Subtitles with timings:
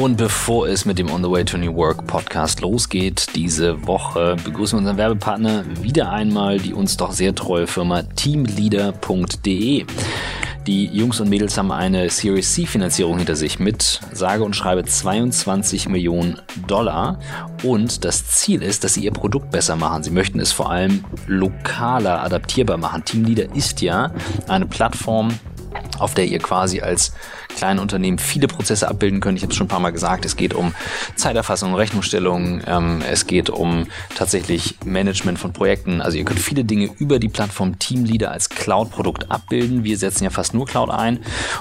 [0.00, 4.34] Und bevor es mit dem On the Way to New Work Podcast losgeht, diese Woche
[4.42, 9.84] begrüßen wir unseren Werbepartner wieder einmal, die uns doch sehr treue Firma teamleader.de.
[10.66, 14.86] Die Jungs und Mädels haben eine Series C Finanzierung hinter sich mit sage und schreibe
[14.86, 17.18] 22 Millionen Dollar.
[17.62, 20.02] Und das Ziel ist, dass sie ihr Produkt besser machen.
[20.02, 23.04] Sie möchten es vor allem lokaler adaptierbar machen.
[23.04, 24.14] Teamleader ist ja
[24.48, 25.28] eine Plattform,
[25.98, 27.12] auf der ihr quasi als
[27.56, 29.36] kleine Unternehmen viele Prozesse abbilden können.
[29.36, 30.74] Ich habe es schon ein paar Mal gesagt, es geht um
[31.16, 36.00] Zeiterfassung, Rechnungsstellung, ähm, es geht um tatsächlich Management von Projekten.
[36.00, 39.84] Also ihr könnt viele Dinge über die Plattform Teamleader als Cloud-Produkt abbilden.
[39.84, 41.20] Wir setzen ja fast nur Cloud ein.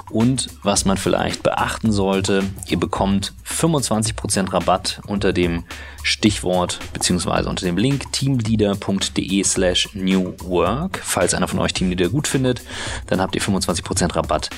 [0.09, 5.63] Und was man vielleicht beachten sollte, ihr bekommt 25% Rabatt unter dem
[6.03, 11.01] Stichwort beziehungsweise unter dem Link teamleader.de slash new work.
[11.03, 12.61] Falls einer von euch Teamleader gut findet,
[13.07, 14.49] dann habt ihr 25% Rabatt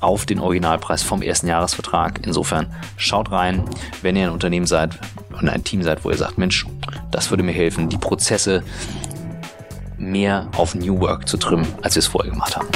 [0.00, 2.20] auf den Originalpreis vom ersten Jahresvertrag.
[2.24, 3.64] Insofern schaut rein,
[4.02, 4.98] wenn ihr ein Unternehmen seid
[5.38, 6.66] und ein Team seid, wo ihr sagt, Mensch,
[7.10, 8.62] das würde mir helfen, die Prozesse
[9.98, 12.68] mehr auf New Work zu trimmen, als wir es vorher gemacht haben.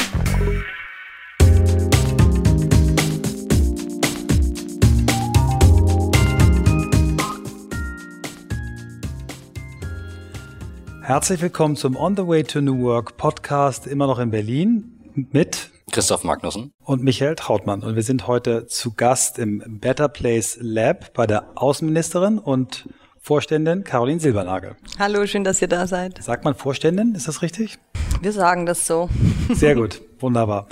[11.01, 14.91] Herzlich willkommen zum On the Way to New Work Podcast, immer noch in Berlin
[15.33, 17.83] mit Christoph Magnussen und Michael Trautmann.
[17.83, 22.89] Und wir sind heute zu Gast im Better Place Lab bei der Außenministerin und
[23.21, 24.77] Vorständin Caroline Silbernagel.
[24.99, 26.23] Hallo, schön, dass ihr da seid.
[26.23, 27.79] Sagt man Vorständin, ist das richtig?
[28.21, 29.09] Wir sagen das so.
[29.53, 30.69] Sehr gut, wunderbar.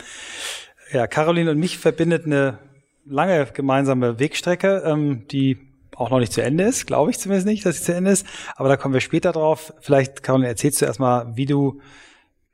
[0.93, 2.59] Ja, Caroline und mich verbindet eine
[3.07, 5.59] lange gemeinsame Wegstrecke, ähm, die
[5.97, 8.27] auch noch nicht zu Ende ist, glaube ich zumindest nicht, dass sie zu Ende ist.
[8.57, 9.73] Aber da kommen wir später drauf.
[9.81, 11.81] Vielleicht, Caroline, erzählst du erstmal, wie du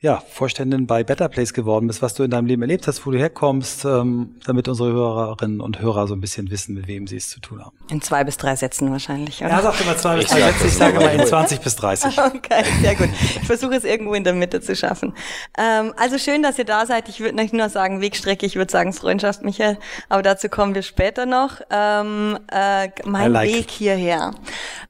[0.00, 3.10] ja, Vorständin bei Better Place geworden bist, was du in deinem Leben erlebt hast, wo
[3.10, 7.16] du herkommst, ähm, damit unsere Hörerinnen und Hörer so ein bisschen wissen, mit wem sie
[7.16, 7.76] es zu tun haben.
[7.90, 9.50] In zwei bis drei Sätzen wahrscheinlich, oder?
[9.50, 12.16] Ja, sagt immer zwei bis drei Sätze, ich sage immer in 20 bis 30.
[12.28, 13.08] Okay, sehr gut.
[13.20, 15.14] Ich versuche es irgendwo in der Mitte zu schaffen.
[15.56, 17.08] Ähm, also schön, dass ihr da seid.
[17.08, 19.78] Ich würde nicht nur sagen Wegstrecke, ich würde sagen Freundschaft, Michael,
[20.08, 21.60] aber dazu kommen wir später noch.
[21.70, 23.52] Ähm, äh, mein like.
[23.52, 24.32] Weg hierher.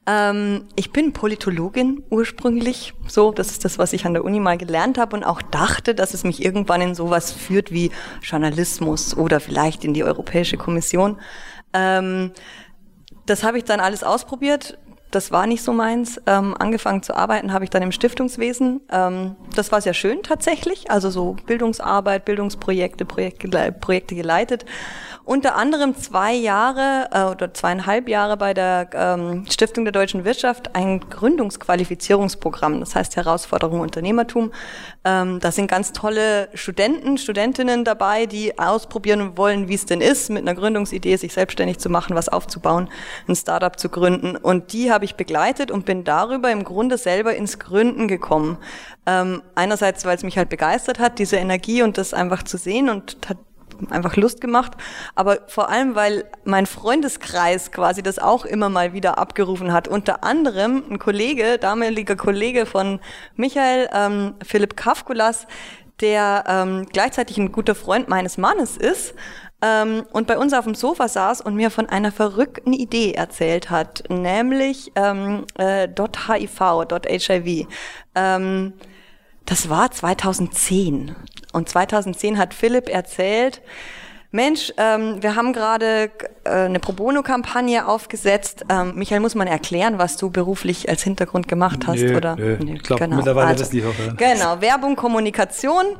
[0.06, 4.58] Ähm, ich bin Politologin ursprünglich, so, das ist das, was ich an der Uni mal
[4.58, 7.90] gelernt habe und auch dachte, dass es mich irgendwann in sowas führt wie
[8.22, 11.18] Journalismus oder vielleicht in die Europäische Kommission.
[11.72, 12.32] Ähm,
[13.26, 14.78] das habe ich dann alles ausprobiert.
[15.10, 16.20] Das war nicht so meins.
[16.26, 18.82] Ähm, angefangen zu arbeiten habe ich dann im Stiftungswesen.
[18.90, 20.90] Ähm, das war sehr schön tatsächlich.
[20.90, 23.50] Also so Bildungsarbeit, Bildungsprojekte, Projekt,
[23.80, 24.66] Projekte geleitet
[25.28, 30.74] unter anderem zwei Jahre äh, oder zweieinhalb Jahre bei der ähm, Stiftung der deutschen Wirtschaft
[30.74, 34.52] ein Gründungsqualifizierungsprogramm, das heißt Herausforderung Unternehmertum.
[35.04, 40.30] Ähm, da sind ganz tolle Studenten, Studentinnen dabei, die ausprobieren wollen, wie es denn ist,
[40.30, 42.88] mit einer Gründungsidee sich selbstständig zu machen, was aufzubauen,
[43.28, 44.34] ein Startup zu gründen.
[44.34, 48.56] Und die habe ich begleitet und bin darüber im Grunde selber ins Gründen gekommen.
[49.04, 52.88] Ähm, einerseits, weil es mich halt begeistert hat, diese Energie und das einfach zu sehen
[52.88, 53.36] und hat
[53.90, 54.72] einfach Lust gemacht,
[55.14, 59.88] aber vor allem, weil mein Freundeskreis quasi das auch immer mal wieder abgerufen hat.
[59.88, 63.00] Unter anderem ein Kollege, damaliger Kollege von
[63.36, 65.46] Michael, ähm, Philipp Kafkulas,
[66.00, 69.14] der ähm, gleichzeitig ein guter Freund meines Mannes ist
[69.60, 73.70] ähm, und bei uns auf dem Sofa saß und mir von einer verrückten Idee erzählt
[73.70, 77.66] hat, nämlich ähm, äh, .hiv, .hiv.
[78.14, 78.72] Ähm,
[79.46, 81.16] das war 2010.
[81.52, 83.62] Und 2010 hat Philipp erzählt,
[84.30, 86.10] Mensch, ähm, wir haben gerade
[86.44, 88.62] äh, eine Pro Bono-Kampagne aufgesetzt.
[88.68, 92.00] Ähm, Michael, muss man erklären, was du beruflich als Hintergrund gemacht hast?
[92.00, 92.36] Nö, oder?
[92.36, 92.58] Nö.
[92.74, 93.16] Ich glaube, genau.
[93.16, 94.14] mittlerweile also, das die Woche.
[94.18, 95.96] Genau, Werbung, Kommunikation.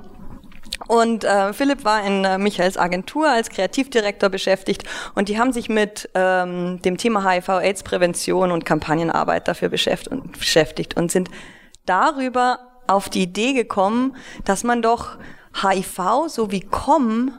[0.87, 5.69] Und äh, Philipp war in äh, Michaels Agentur als Kreativdirektor beschäftigt und die haben sich
[5.69, 11.31] mit ähm, dem Thema HIV-Aids-Prävention und Kampagnenarbeit dafür beschäftigt und sind
[11.85, 15.19] darüber auf die Idee gekommen, dass man doch
[15.63, 17.33] HIV sowie com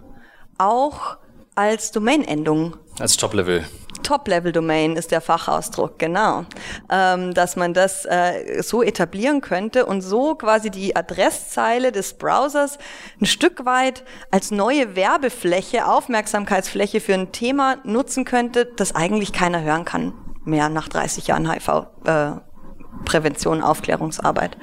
[0.57, 1.17] auch
[1.55, 2.75] als Domainendung.
[2.99, 3.65] Als Top-Level.
[4.03, 6.45] Top-Level-Domain ist der Fachausdruck, genau.
[6.89, 12.79] Ähm, dass man das äh, so etablieren könnte und so quasi die Adresszeile des Browsers
[13.21, 19.61] ein Stück weit als neue Werbefläche, Aufmerksamkeitsfläche für ein Thema nutzen könnte, das eigentlich keiner
[19.61, 20.13] hören kann
[20.49, 24.57] mehr nach 30 Jahren HIV-Prävention, äh, Aufklärungsarbeit.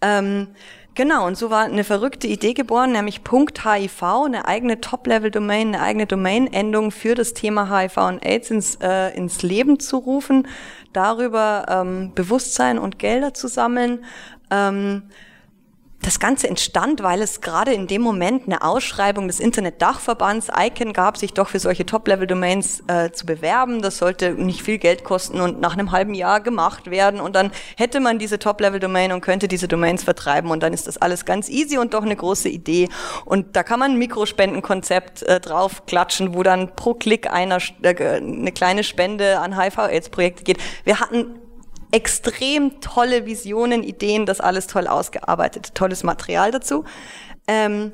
[0.00, 0.48] Ähm,
[0.96, 6.06] Genau, und so war eine verrückte Idee geboren, nämlich .hiv, eine eigene Top-Level-Domain, eine eigene
[6.06, 10.48] Domain-Endung für das Thema HIV und AIDS ins, äh, ins Leben zu rufen,
[10.92, 14.04] darüber ähm, Bewusstsein und Gelder zu sammeln.
[14.50, 15.04] Ähm,
[16.02, 21.18] das Ganze entstand, weil es gerade in dem Moment eine Ausschreibung des Internet-Dachverbands ICANN gab,
[21.18, 23.82] sich doch für solche Top-Level-Domains äh, zu bewerben.
[23.82, 27.20] Das sollte nicht viel Geld kosten und nach einem halben Jahr gemacht werden.
[27.20, 30.50] Und dann hätte man diese Top-Level-Domain und könnte diese Domains vertreiben.
[30.50, 32.88] Und dann ist das alles ganz easy und doch eine große Idee.
[33.26, 38.52] Und da kann man ein Mikrospendenkonzept äh, drauf wo dann pro Klick einer äh, eine
[38.52, 40.58] kleine Spende an HIV-AIDS-Projekte geht.
[40.84, 41.39] Wir hatten
[41.90, 46.84] extrem tolle Visionen, Ideen, das alles toll ausgearbeitet, tolles Material dazu.
[47.46, 47.92] Ähm,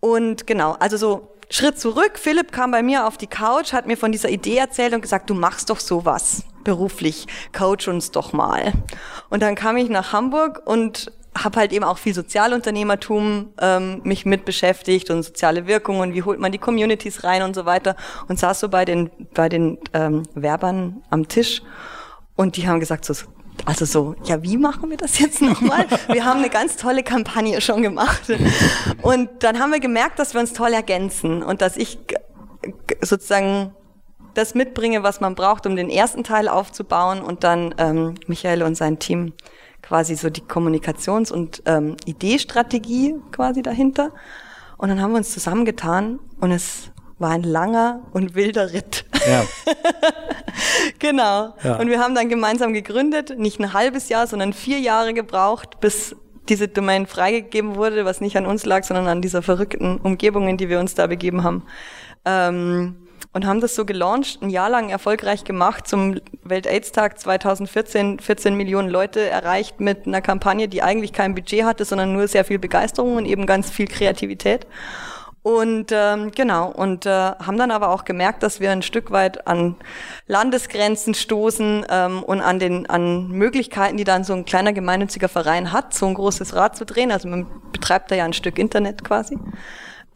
[0.00, 2.18] und genau, also so Schritt zurück.
[2.18, 5.30] Philipp kam bei mir auf die Couch, hat mir von dieser Idee erzählt und gesagt,
[5.30, 7.26] du machst doch sowas beruflich,
[7.56, 8.72] coach uns doch mal.
[9.30, 11.12] Und dann kam ich nach Hamburg und
[11.44, 16.40] habe halt eben auch viel Sozialunternehmertum ähm, mich mit beschäftigt und soziale Wirkungen, wie holt
[16.40, 17.94] man die Communities rein und so weiter
[18.28, 21.62] und saß so bei den bei den ähm, Werbern am Tisch
[22.36, 23.14] und die haben gesagt so
[23.64, 25.86] also so, ja, wie machen wir das jetzt nochmal?
[26.08, 28.22] wir haben eine ganz tolle Kampagne schon gemacht.
[29.02, 31.98] Und dann haben wir gemerkt, dass wir uns toll ergänzen und dass ich
[33.00, 33.72] sozusagen
[34.34, 38.76] das mitbringe, was man braucht, um den ersten Teil aufzubauen und dann ähm, Michael und
[38.76, 39.32] sein Team
[39.82, 44.10] quasi so die Kommunikations- und ähm, Ideestrategie quasi dahinter.
[44.76, 49.04] Und dann haben wir uns zusammengetan und es war ein langer und wilder Ritt.
[49.26, 49.44] Ja.
[50.98, 51.54] genau.
[51.62, 51.76] Ja.
[51.76, 56.14] Und wir haben dann gemeinsam gegründet, nicht ein halbes Jahr, sondern vier Jahre gebraucht, bis
[56.48, 60.56] diese Domain freigegeben wurde, was nicht an uns lag, sondern an dieser verrückten Umgebung, in
[60.56, 61.64] die wir uns da begeben haben.
[62.24, 62.96] Ähm,
[63.32, 68.88] und haben das so gelauncht, ein Jahr lang erfolgreich gemacht, zum Welt-AIDS-Tag 2014 14 Millionen
[68.88, 73.16] Leute erreicht mit einer Kampagne, die eigentlich kein Budget hatte, sondern nur sehr viel Begeisterung
[73.16, 74.66] und eben ganz viel Kreativität.
[75.46, 79.46] Und ähm, genau, und äh, haben dann aber auch gemerkt, dass wir ein Stück weit
[79.46, 79.76] an
[80.26, 85.70] Landesgrenzen stoßen ähm, und an den an Möglichkeiten, die dann so ein kleiner gemeinnütziger Verein
[85.70, 87.12] hat, so ein großes Rad zu drehen.
[87.12, 89.38] Also man betreibt da ja ein Stück Internet quasi.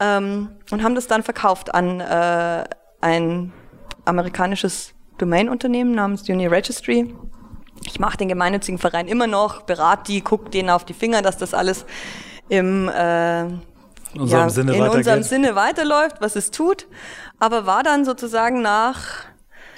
[0.00, 2.64] Ähm, und haben das dann verkauft an äh,
[3.00, 3.52] ein
[4.06, 7.14] amerikanisches Domain-Unternehmen namens Uni Registry.
[7.84, 11.38] Ich mache den gemeinnützigen Verein immer noch, berate die, gucke denen auf die Finger, dass
[11.38, 11.86] das alles
[12.48, 13.44] im äh,
[14.14, 16.86] in unserem, ja, Sinne, in unserem Sinne weiterläuft, was es tut,
[17.38, 19.30] aber war dann sozusagen nach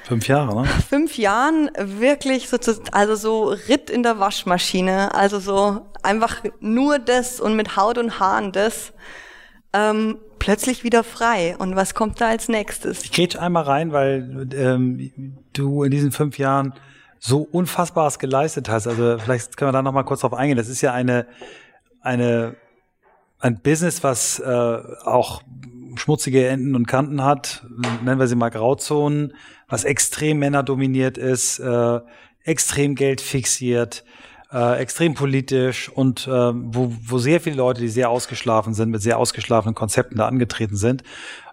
[0.05, 0.69] Fünf Jahre, ne?
[0.89, 2.59] Fünf Jahren wirklich so,
[2.91, 8.19] also so Ritt in der Waschmaschine, also so einfach nur das und mit Haut und
[8.19, 8.93] Haaren das,
[9.73, 11.57] ähm, plötzlich wieder frei.
[11.57, 13.05] Und was kommt da als nächstes?
[13.05, 16.75] Ich grätsch einmal rein, weil ähm, du in diesen fünf Jahren
[17.21, 18.89] so Unfassbares geleistet hast.
[18.89, 20.57] Also vielleicht können wir da noch mal kurz drauf eingehen.
[20.57, 21.27] Das ist ja eine,
[22.01, 22.57] eine
[23.43, 25.43] ein Business, was äh, auch
[25.97, 27.67] schmutzige Enden und Kanten hat,
[28.03, 29.35] nennen wir sie mal Grauzonen,
[29.69, 32.01] was extrem männerdominiert ist, äh,
[32.45, 34.05] extrem Geld fixiert,
[34.53, 39.03] äh, extrem politisch und äh, wo, wo sehr viele Leute, die sehr ausgeschlafen sind, mit
[39.03, 41.03] sehr ausgeschlafenen Konzepten da angetreten sind.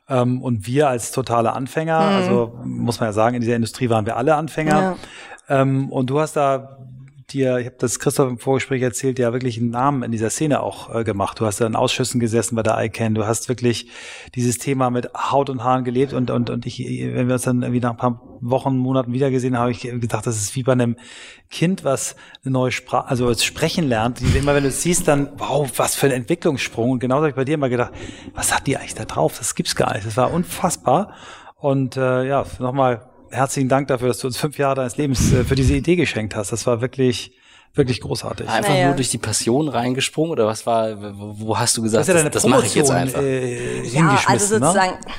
[0.07, 2.15] Ähm, und wir als totale Anfänger, mhm.
[2.15, 4.97] also muss man ja sagen, in dieser Industrie waren wir alle Anfänger.
[5.49, 5.61] Ja.
[5.61, 6.77] Ähm, und du hast da
[7.33, 10.61] dir, ich habe das Christoph im Vorgespräch erzählt, ja wirklich einen Namen in dieser Szene
[10.61, 11.39] auch äh, gemacht.
[11.39, 13.87] Du hast ja in Ausschüssen gesessen bei der ICANN, du hast wirklich
[14.35, 17.61] dieses Thema mit Haut und Haaren gelebt und, und, und ich, wenn wir uns dann
[17.61, 20.73] irgendwie nach ein paar Wochen, Monaten wiedergesehen haben, habe ich gedacht, das ist wie bei
[20.73, 20.95] einem
[21.49, 24.21] Kind, was eine neue Sprache, also als sprechen lernt.
[24.35, 26.91] Immer wenn du es siehst, dann, wow, was für ein Entwicklungssprung.
[26.91, 27.93] Und genauso habe ich bei dir immer gedacht,
[28.33, 29.37] was hat die eigentlich da drauf?
[29.37, 30.05] Das gibt's gar nicht.
[30.05, 31.13] Das war unfassbar.
[31.55, 35.43] Und äh, ja, nochmal herzlichen Dank dafür, dass du uns fünf Jahre deines Lebens äh,
[35.43, 36.51] für diese Idee geschenkt hast.
[36.51, 37.33] Das war wirklich
[37.75, 38.49] wirklich großartig.
[38.49, 38.87] Einfach naja.
[38.87, 42.43] nur durch die Passion reingesprungen oder was war, wo hast du gesagt, das, ja das,
[42.43, 43.21] das mache ich jetzt einfach?
[43.21, 44.65] Äh, ja, also ne?
[44.65, 45.13] sozusagen, ne?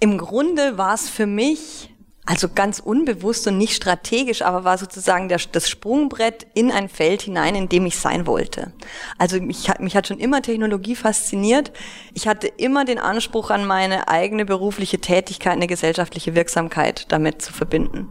[0.00, 1.90] im Grunde war es für mich
[2.26, 7.20] also ganz unbewusst und nicht strategisch, aber war sozusagen der, das Sprungbrett in ein Feld
[7.22, 8.72] hinein, in dem ich sein wollte.
[9.18, 11.70] Also mich hat, mich hat schon immer Technologie fasziniert.
[12.14, 17.52] Ich hatte immer den Anspruch an meine eigene berufliche Tätigkeit, eine gesellschaftliche Wirksamkeit damit zu
[17.52, 18.10] verbinden.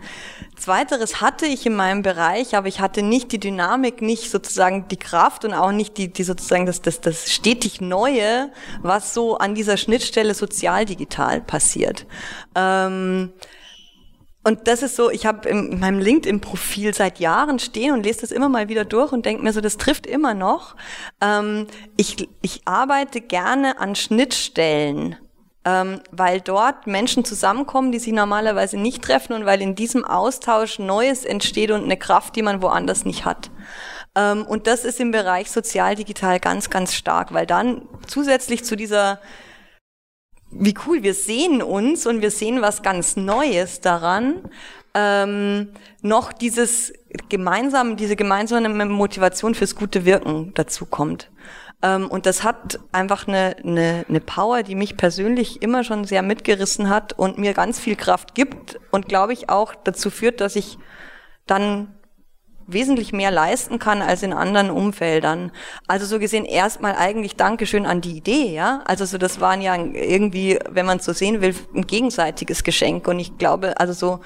[0.55, 4.97] Zweiteres hatte ich in meinem Bereich, aber ich hatte nicht die Dynamik, nicht sozusagen die
[4.97, 8.51] Kraft und auch nicht die, die sozusagen das, das, das stetig Neue,
[8.83, 12.05] was so an dieser Schnittstelle sozial-digital passiert.
[12.53, 13.33] Ähm,
[14.43, 18.31] und das ist so, ich habe in meinem LinkedIn-Profil seit Jahren stehen und lese das
[18.31, 20.75] immer mal wieder durch und denke mir so, das trifft immer noch.
[21.21, 25.15] Ähm, ich, ich arbeite gerne an Schnittstellen,
[25.63, 30.77] ähm, weil dort Menschen zusammenkommen, die sich normalerweise nicht treffen und weil in diesem Austausch
[30.77, 33.49] Neues entsteht und eine Kraft, die man woanders nicht hat.
[34.15, 39.19] Ähm, und das ist im Bereich sozial-digital ganz, ganz stark, weil dann zusätzlich zu dieser
[40.55, 44.49] wie cool, wir sehen uns und wir sehen was ganz Neues daran,
[44.93, 45.69] ähm,
[46.01, 46.93] noch dieses
[47.29, 51.31] gemeinsam, diese gemeinsame Motivation fürs gute Wirken dazu kommt.
[51.81, 56.21] Ähm, und das hat einfach eine, eine, eine Power, die mich persönlich immer schon sehr
[56.21, 60.55] mitgerissen hat und mir ganz viel Kraft gibt und glaube ich auch dazu führt, dass
[60.55, 60.77] ich
[61.45, 61.93] dann
[62.67, 65.51] wesentlich mehr leisten kann als in anderen Umfeldern.
[65.87, 68.81] Also so gesehen erstmal eigentlich Dankeschön an die Idee, ja.
[68.85, 73.07] Also so das waren ja irgendwie, wenn man es so sehen will, ein gegenseitiges Geschenk
[73.07, 74.19] und ich glaube, also so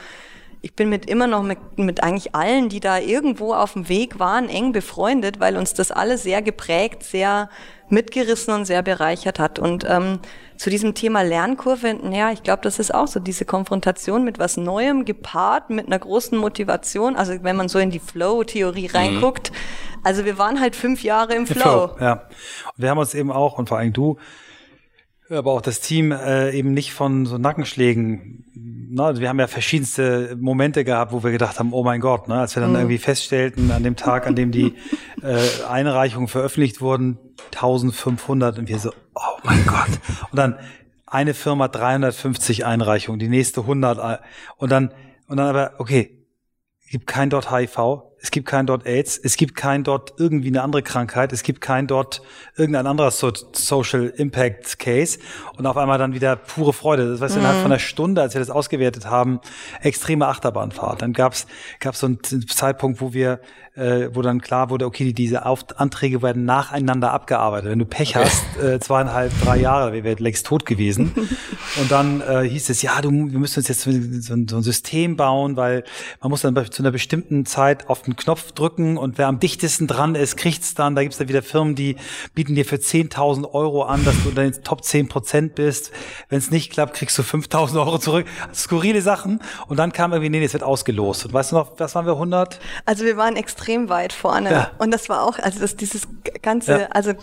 [0.61, 4.19] ich bin mit immer noch mit, mit eigentlich allen, die da irgendwo auf dem Weg
[4.19, 7.49] waren, eng befreundet, weil uns das alles sehr geprägt, sehr
[7.89, 9.59] mitgerissen und sehr bereichert hat.
[9.59, 10.19] Und ähm,
[10.57, 14.57] zu diesem Thema Lernkurve, naja, ich glaube, das ist auch so diese Konfrontation mit was
[14.57, 17.15] Neuem gepaart, mit einer großen Motivation.
[17.15, 18.95] Also wenn man so in die Flow-Theorie mhm.
[18.95, 20.01] reinguckt, mhm.
[20.03, 21.61] also wir waren halt fünf Jahre im Flow.
[21.61, 21.95] Flow.
[21.99, 24.17] Ja, und wir haben uns eben auch, und vor allem du,
[25.29, 28.45] aber auch das Team äh, eben nicht von so Nackenschlägen.
[28.91, 29.03] Ne?
[29.03, 32.35] Also wir haben ja verschiedenste Momente gehabt, wo wir gedacht haben, oh mein Gott, ne?
[32.35, 32.77] als wir dann mhm.
[32.77, 34.75] irgendwie feststellten, an dem Tag, an dem die
[35.21, 37.17] äh, Einreichungen veröffentlicht wurden,
[37.53, 39.99] 1500 und wir so, oh mein Gott.
[40.31, 40.57] Und dann
[41.05, 44.23] eine Firma 350 Einreichungen, die nächste 100 äh,
[44.57, 44.93] und dann
[45.27, 46.25] und dann aber okay,
[46.89, 47.77] gibt kein dort HIV,
[48.19, 51.61] es gibt kein dort AIDS, es gibt kein dort irgendwie eine andere Krankheit, es gibt
[51.61, 52.21] kein dort
[52.55, 55.19] irgendein anderer so Social Impact Case
[55.57, 57.09] und auf einmal dann wieder pure Freude.
[57.09, 57.37] Das war mhm.
[57.37, 59.39] innerhalb von einer Stunde, als wir das ausgewertet haben,
[59.81, 61.01] extreme Achterbahnfahrt.
[61.01, 61.47] Dann gab's
[61.79, 63.39] gab's so einen Zeitpunkt, wo wir
[63.77, 67.69] äh, wo dann klar wurde, okay, diese Auf Anträge werden nacheinander abgearbeitet.
[67.69, 71.11] Wenn du Pech hast, äh, zweieinhalb, drei Jahre, wir wären längst tot gewesen.
[71.79, 74.63] Und dann äh, hieß es, ja, du, wir müssen uns jetzt so ein, so ein
[74.63, 75.83] System bauen, weil
[76.21, 79.87] man muss dann zu einer bestimmten Zeit auf den Knopf drücken und wer am dichtesten
[79.87, 80.95] dran ist, kriegt's dann.
[80.95, 81.97] Da gibt's dann wieder Firmen, die
[82.33, 85.91] bieten dir für 10.000 Euro an, dass du dann Top 10 Prozent bist.
[86.29, 88.25] Wenn es nicht klappt, kriegst du 5.000 Euro zurück.
[88.53, 89.39] Skurrile Sachen.
[89.67, 91.25] Und dann kam irgendwie, nee, es wird ausgelost.
[91.25, 92.59] Und weißt du noch, was waren wir, 100?
[92.85, 94.51] Also wir waren extrem extrem weit vorne.
[94.51, 94.71] Ja.
[94.77, 96.07] Und das war auch, also das, dieses
[96.41, 96.87] ganze, ja.
[96.91, 97.13] also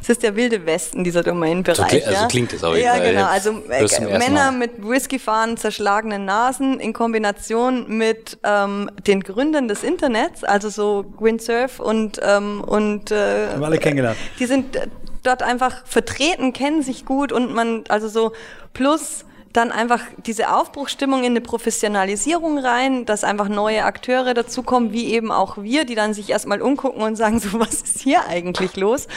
[0.00, 1.78] es ist der wilde Westen, dieser Domainbereich.
[1.78, 2.74] So, kling, also klingt es auch.
[2.74, 3.26] Ja, genau.
[3.26, 9.82] Also äh, Männer mit Whisky fahren, zerschlagenen Nasen in Kombination mit ähm, den Gründern des
[9.82, 14.18] Internets, also so Windsurf und ähm, und äh, Haben alle kennengelernt.
[14.38, 14.78] Die sind
[15.22, 18.32] dort einfach vertreten, kennen sich gut und man, also so
[18.72, 25.12] plus dann einfach diese Aufbruchstimmung in eine Professionalisierung rein, dass einfach neue Akteure dazukommen, wie
[25.12, 28.76] eben auch wir, die dann sich erstmal umgucken und sagen, so was ist hier eigentlich
[28.76, 29.08] los?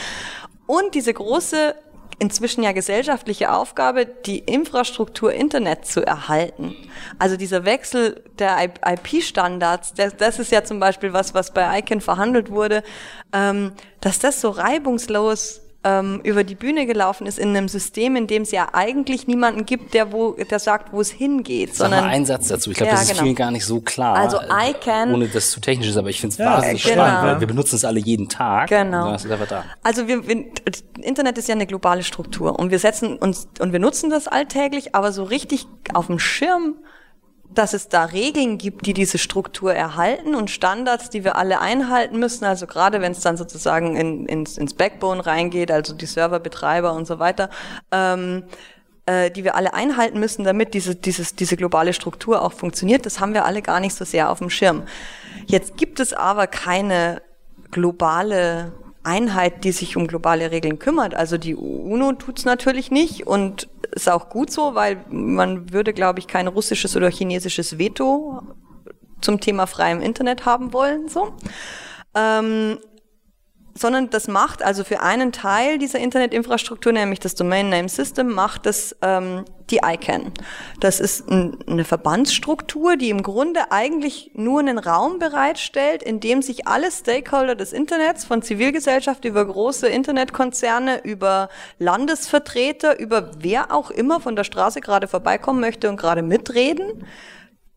[0.66, 1.74] Und diese große
[2.18, 6.74] inzwischen ja gesellschaftliche Aufgabe, die Infrastruktur Internet zu erhalten.
[7.18, 12.00] Also dieser Wechsel der IP-Standards, das, das, ist ja zum Beispiel was, was bei ICANN
[12.00, 12.82] verhandelt wurde,
[13.32, 18.26] ähm, dass das so reibungslos ähm, über die Bühne gelaufen ist in einem System, in
[18.26, 21.74] dem es ja eigentlich niemanden gibt, der wo der sagt, wo es hingeht.
[21.74, 22.70] Sag sondern mal einen Satz dazu.
[22.70, 23.22] Ich glaube, ja, das ist genau.
[23.22, 24.16] vielen gar nicht so klar.
[24.16, 26.82] Also I can, ohne dass es zu technisch ist, aber ich finde es ja, wahnsinnig
[26.82, 27.04] genau.
[27.04, 28.70] spannend, weil wir benutzen es alle jeden Tag.
[28.70, 29.16] Genau.
[29.82, 30.44] Also wir, wir,
[31.02, 34.94] Internet ist ja eine globale Struktur und wir setzen uns und wir nutzen das alltäglich,
[34.94, 36.76] aber so richtig auf dem Schirm
[37.54, 42.18] dass es da Regeln gibt, die diese Struktur erhalten und Standards, die wir alle einhalten
[42.18, 42.44] müssen.
[42.44, 47.06] Also gerade wenn es dann sozusagen in, ins, ins Backbone reingeht, also die Serverbetreiber und
[47.06, 47.50] so weiter,
[47.90, 48.44] ähm,
[49.06, 53.06] äh, die wir alle einhalten müssen, damit diese, dieses, diese globale Struktur auch funktioniert.
[53.06, 54.84] Das haben wir alle gar nicht so sehr auf dem Schirm.
[55.46, 57.22] Jetzt gibt es aber keine
[57.70, 61.14] globale Einheit, die sich um globale Regeln kümmert.
[61.14, 66.18] Also die UNO tut's natürlich nicht und ist auch gut so, weil man würde, glaube
[66.18, 68.42] ich, kein russisches oder chinesisches Veto
[69.20, 71.08] zum Thema freiem Internet haben wollen.
[71.08, 71.32] So.
[72.14, 72.78] Ähm,
[73.76, 78.66] sondern das macht also für einen Teil dieser Internetinfrastruktur, nämlich das Domain Name System, macht
[78.66, 80.32] das ähm, die ICANN.
[80.78, 86.42] Das ist ein, eine Verbandsstruktur, die im Grunde eigentlich nur einen Raum bereitstellt, in dem
[86.42, 93.90] sich alle Stakeholder des Internets, von Zivilgesellschaft über große Internetkonzerne, über Landesvertreter, über wer auch
[93.90, 97.04] immer von der Straße gerade vorbeikommen möchte und gerade mitreden,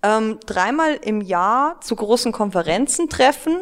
[0.04, 3.58] ähm, dreimal im Jahr zu großen Konferenzen treffen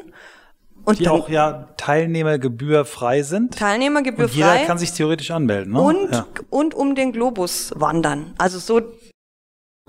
[0.85, 3.57] und die dann, auch ja Teilnehmergebühr frei sind.
[3.57, 4.35] Teilnehmergebühr frei.
[4.35, 5.73] Jeder kann sich theoretisch anmelden.
[5.73, 5.81] Ne?
[5.81, 6.27] Und, ja.
[6.49, 8.33] und um den Globus wandern.
[8.37, 8.81] Also so.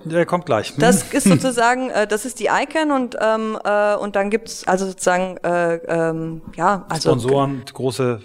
[0.03, 0.73] Der kommt gleich.
[0.77, 4.85] Das ist sozusagen, äh, das ist die Icon und ähm, äh, und dann gibt's also
[4.85, 8.21] sozusagen äh, ähm, ja also Sponsoren, große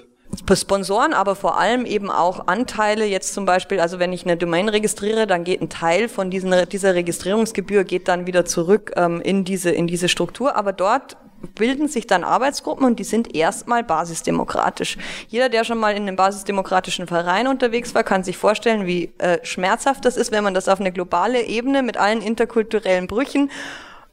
[0.55, 3.05] Sponsoren, aber vor allem eben auch Anteile.
[3.05, 6.55] Jetzt zum Beispiel, also wenn ich eine Domain registriere, dann geht ein Teil von diesen,
[6.71, 10.57] dieser Registrierungsgebühr geht dann wieder zurück ähm, in diese in diese Struktur.
[10.57, 11.17] Aber dort
[11.55, 14.99] bilden sich dann Arbeitsgruppen und die sind erstmal basisdemokratisch.
[15.29, 19.39] Jeder, der schon mal in einem basisdemokratischen Verein unterwegs war, kann sich vorstellen, wie äh,
[19.45, 23.51] schmerzhaft das ist, wenn man das auf eine globale Ebene mit allen interkulturellen Brüchen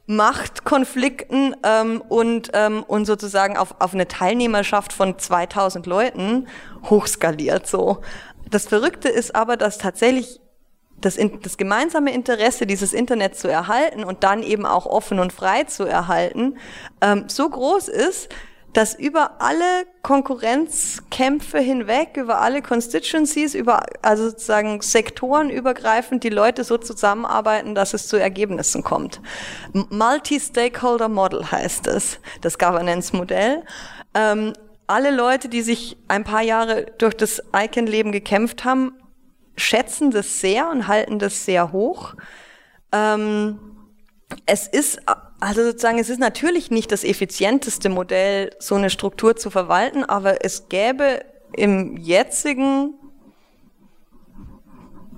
[0.10, 6.48] Machtkonflikten ähm, und, ähm, und sozusagen auf, auf eine Teilnehmerschaft von 2000 Leuten
[6.90, 7.68] hochskaliert.
[7.68, 8.00] So.
[8.50, 10.42] Das Verrückte ist aber, dass tatsächlich
[11.02, 15.64] das, das gemeinsame Interesse, dieses Internet zu erhalten und dann eben auch offen und frei
[15.64, 16.58] zu erhalten,
[17.02, 18.30] ähm, so groß ist,
[18.74, 19.64] dass über alle
[20.04, 27.94] Konkurrenzkämpfe hinweg, über alle Constituencies, über also sozusagen Sektoren übergreifend die Leute so zusammenarbeiten, dass
[27.94, 29.22] es zu Ergebnissen kommt.
[29.74, 33.64] Multi-Stakeholder Model heißt es, das Governance-Modell.
[34.14, 34.54] Ähm,
[34.86, 38.94] alle Leute, die sich ein paar Jahre durch das Icon-Leben gekämpft haben,
[39.60, 42.16] schätzen das sehr und halten das sehr hoch.
[42.92, 43.60] Ähm,
[44.46, 45.00] es ist
[45.40, 50.44] also sozusagen, es ist natürlich nicht das effizienteste Modell, so eine Struktur zu verwalten, aber
[50.44, 51.24] es gäbe
[51.56, 52.94] im jetzigen,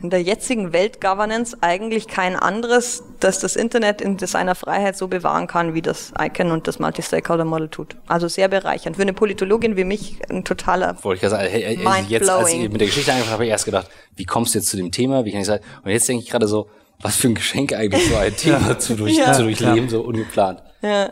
[0.01, 5.47] in der jetzigen Weltgovernance eigentlich kein anderes, das das Internet in seiner Freiheit so bewahren
[5.47, 7.95] kann, wie das ICANN und das Multi-Stakeholder-Model tut.
[8.07, 8.95] Also sehr bereichernd.
[8.95, 11.77] Für eine Politologin wie mich ein totaler Wollte ich sagen, hey,
[12.07, 14.59] jetzt, als ich mit der Geschichte angefangen habe, habe ich erst gedacht, wie kommst du
[14.59, 16.69] jetzt zu dem Thema, wie kann ich sagen, und jetzt denke ich gerade so,
[17.01, 18.79] was für ein Geschenk eigentlich so ein Thema ja.
[18.79, 19.33] zu, durch, ja.
[19.33, 20.61] zu durchleben, so ungeplant.
[20.81, 21.11] Ja.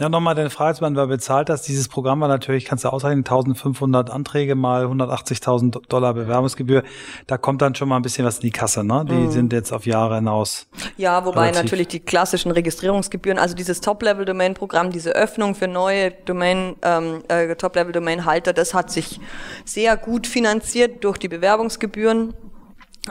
[0.00, 1.60] Ja, nochmal deine Frage, wann wer bezahlt das?
[1.60, 6.84] Dieses Programm war natürlich, kannst du ausrechnen, 1500 Anträge mal 180.000 Dollar Bewerbungsgebühr.
[7.26, 9.04] Da kommt dann schon mal ein bisschen was in die Kasse, ne?
[9.06, 9.30] Die mhm.
[9.30, 10.68] sind jetzt auf Jahre hinaus.
[10.96, 11.64] Ja, wobei relativ.
[11.64, 18.54] natürlich die klassischen Registrierungsgebühren, also dieses Top-Level-Domain-Programm, diese Öffnung für neue Domain, ähm, äh, Top-Level-Domain-Halter,
[18.54, 19.20] das hat sich
[19.66, 22.32] sehr gut finanziert durch die Bewerbungsgebühren.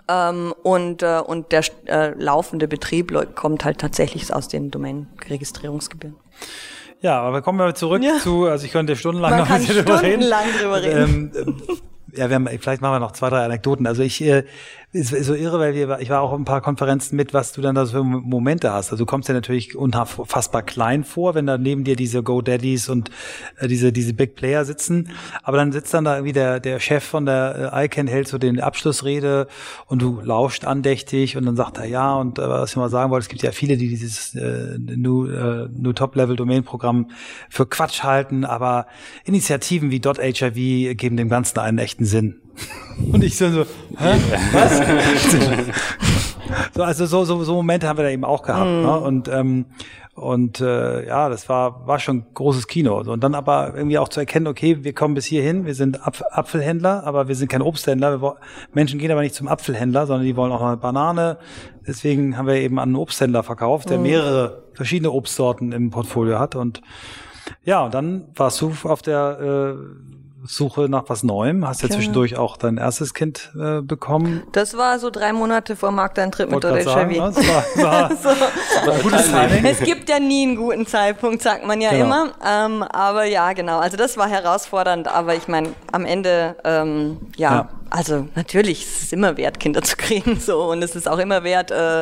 [0.08, 6.16] Ähm, und, äh, und der äh, laufende Betrieb kommt halt tatsächlich aus den Domain-Registrierungsgebühren.
[7.02, 8.18] Ja, aber kommen wir zurück ja.
[8.18, 10.30] zu, also ich könnte stundenlang Man noch mit dir drüber reden.
[10.60, 11.32] Drüber reden.
[11.36, 11.58] Ähm,
[12.16, 13.88] ja, wir haben, vielleicht machen wir noch zwei, drei Anekdoten.
[13.88, 14.44] Also ich, äh,
[14.92, 17.52] ist, ist so irre, weil wir, ich war auch auf ein paar Konferenzen mit, was
[17.52, 18.92] du dann da so für Momente hast.
[18.92, 23.12] Also du kommst ja natürlich unfassbar klein vor, wenn da neben dir diese GoDaddies und
[23.58, 25.10] äh, diese, diese Big Player sitzen.
[25.44, 28.40] Aber dann sitzt dann da irgendwie der, der Chef von der äh, ICANN, hält so
[28.40, 29.48] den Abschlussrede
[29.86, 33.12] und du lauscht andächtig und dann sagt er ja und äh, was ich mal sagen
[33.12, 37.12] wollte, es gibt ja viele, die dieses äh, New, äh, New Top-Level-Domain-Programm
[37.48, 38.88] für Quatsch halten, aber
[39.24, 42.42] Initiativen wie .hiv geben dem Ganzen einen echten Sinn.
[43.12, 43.66] Und ich so, so
[43.98, 44.20] hä?
[44.52, 44.82] Was?
[46.74, 48.70] so, also so, so, so Momente haben wir da eben auch gehabt.
[48.70, 48.82] Mm.
[48.82, 49.00] Ne?
[49.00, 49.66] Und, ähm,
[50.16, 53.00] und äh, ja, das war, war schon großes Kino.
[53.00, 56.22] Und dann aber irgendwie auch zu erkennen, okay, wir kommen bis hierhin, wir sind Apf
[56.30, 58.22] Apfelhändler, aber wir sind kein Obsthändler.
[58.22, 58.36] Wir,
[58.74, 61.38] Menschen gehen aber nicht zum Apfelhändler, sondern die wollen auch mal Banane.
[61.88, 64.04] Deswegen haben wir eben an einen Obsthändler verkauft, der mm.
[64.04, 66.56] mehrere verschiedene Obstsorten im Portfolio hat.
[66.56, 66.82] Und
[67.64, 71.68] ja, und dann warst du auf der äh, Suche nach was Neuem.
[71.68, 71.98] Hast ja genau.
[71.98, 74.44] zwischendurch auch dein erstes Kind äh, bekommen.
[74.52, 77.18] Das war so drei Monate vor Markteintritt mit der Chevy.
[77.18, 78.30] Das war, war, so.
[78.30, 79.66] war gutes Timing.
[79.66, 82.06] Es gibt ja nie einen guten Zeitpunkt, sagt man ja genau.
[82.06, 82.32] immer.
[82.46, 83.80] Ähm, aber ja, genau.
[83.80, 85.08] Also das war herausfordernd.
[85.08, 89.82] Aber ich meine, am Ende, ähm, ja, ja, also natürlich ist es immer wert, Kinder
[89.82, 92.02] zu kriegen, so und es ist auch immer wert, äh,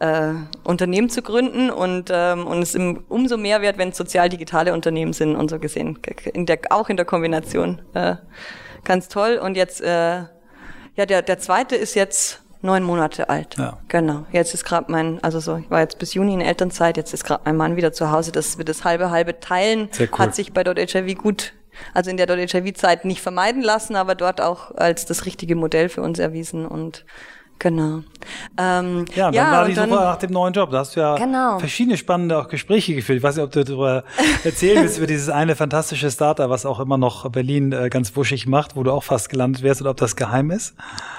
[0.00, 4.72] äh, Unternehmen zu gründen und ähm, und es ist umso mehr wert, wenn es sozial-digitale
[4.72, 5.98] Unternehmen sind und so gesehen,
[6.32, 8.16] in der, auch in der Kombination äh,
[8.84, 9.38] ganz toll.
[9.42, 10.22] Und jetzt, äh,
[10.96, 13.56] ja, der der zweite ist jetzt neun Monate alt.
[13.56, 13.78] Ja.
[13.88, 14.26] Genau.
[14.32, 17.24] Jetzt ist gerade mein, also so, ich war jetzt bis Juni in Elternzeit, jetzt ist
[17.24, 18.32] gerade mein Mann wieder zu Hause.
[18.32, 19.88] Das wird das halbe halbe teilen.
[19.98, 20.08] Cool.
[20.18, 21.52] Hat sich bei dort HIV gut
[21.94, 26.02] also in der HIV-Zeit nicht vermeiden lassen, aber dort auch als das richtige Modell für
[26.02, 27.04] uns erwiesen und
[27.58, 28.02] Genau.
[28.56, 30.70] Ähm, ja, dann ja, war die Suche nach dem neuen Job.
[30.70, 31.58] Da hast du ja genau.
[31.58, 33.18] verschiedene spannende auch Gespräche geführt.
[33.18, 34.04] Ich weiß nicht, ob du darüber
[34.44, 38.46] erzählen willst, über dieses eine fantastische Startup, was auch immer noch Berlin äh, ganz wuschig
[38.46, 40.74] macht, wo du auch fast gelandet wärst oder ob das geheim ist.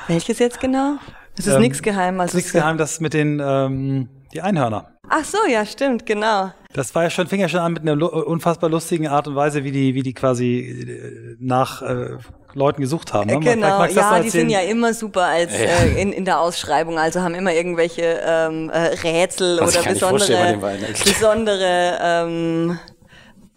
[0.07, 0.97] Welches jetzt genau?
[1.37, 2.19] Es ist ähm, nichts geheim.
[2.19, 4.91] Also nichts geheim, das mit den ähm, die Einhörner.
[5.09, 6.51] Ach so, ja, stimmt, genau.
[6.73, 9.63] Das war ja schon, fing ja schon an mit einer unfassbar lustigen Art und Weise,
[9.63, 12.17] wie die, wie die quasi äh, nach äh,
[12.53, 13.27] Leuten gesucht haben.
[13.27, 13.39] Ne?
[13.39, 15.65] Genau, ja, die sind ja immer super als ja.
[15.65, 20.77] äh, in, in der Ausschreibung, also haben immer irgendwelche ähm, äh, Rätsel Was oder besondere,
[21.03, 22.79] besondere ähm,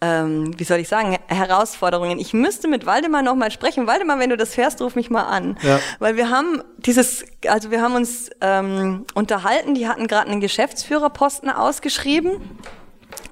[0.03, 2.19] ähm, wie soll ich sagen, Herausforderungen.
[2.19, 3.87] Ich müsste mit Waldemar nochmal sprechen.
[3.87, 5.57] Waldemar, wenn du das fährst, ruf mich mal an.
[5.61, 5.79] Ja.
[5.99, 11.49] Weil wir haben dieses, also wir haben uns ähm, unterhalten, die hatten gerade einen Geschäftsführerposten
[11.49, 12.33] ausgeschrieben.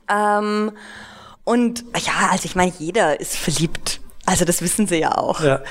[0.09, 0.71] Ähm,
[1.43, 4.00] und ja, also ich meine, jeder ist verliebt
[4.31, 5.41] also das wissen sie ja auch.
[5.41, 5.61] Ja,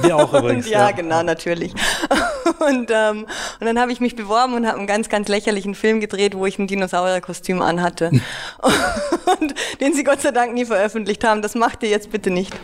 [0.00, 0.68] wir auch übrigens.
[0.70, 1.74] ja, ja, genau, natürlich.
[2.60, 3.26] Und, ähm,
[3.60, 6.46] und dann habe ich mich beworben und habe einen ganz, ganz lächerlichen Film gedreht, wo
[6.46, 8.10] ich ein Dinosaurierkostüm anhatte.
[9.40, 11.42] und den sie Gott sei Dank nie veröffentlicht haben.
[11.42, 12.54] Das macht ihr jetzt bitte nicht.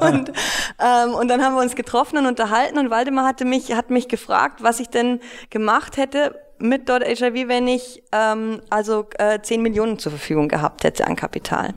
[0.00, 0.32] und,
[0.80, 4.08] ähm, und dann haben wir uns getroffen und unterhalten und Waldemar hatte mich, hat mich
[4.08, 9.62] gefragt, was ich denn gemacht hätte, mit dort HIV, wenn ich ähm, also äh, 10
[9.62, 11.74] Millionen zur Verfügung gehabt hätte an Kapital.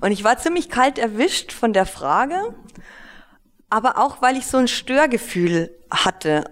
[0.00, 2.54] Und ich war ziemlich kalt erwischt von der Frage,
[3.70, 6.44] aber auch weil ich so ein Störgefühl hatte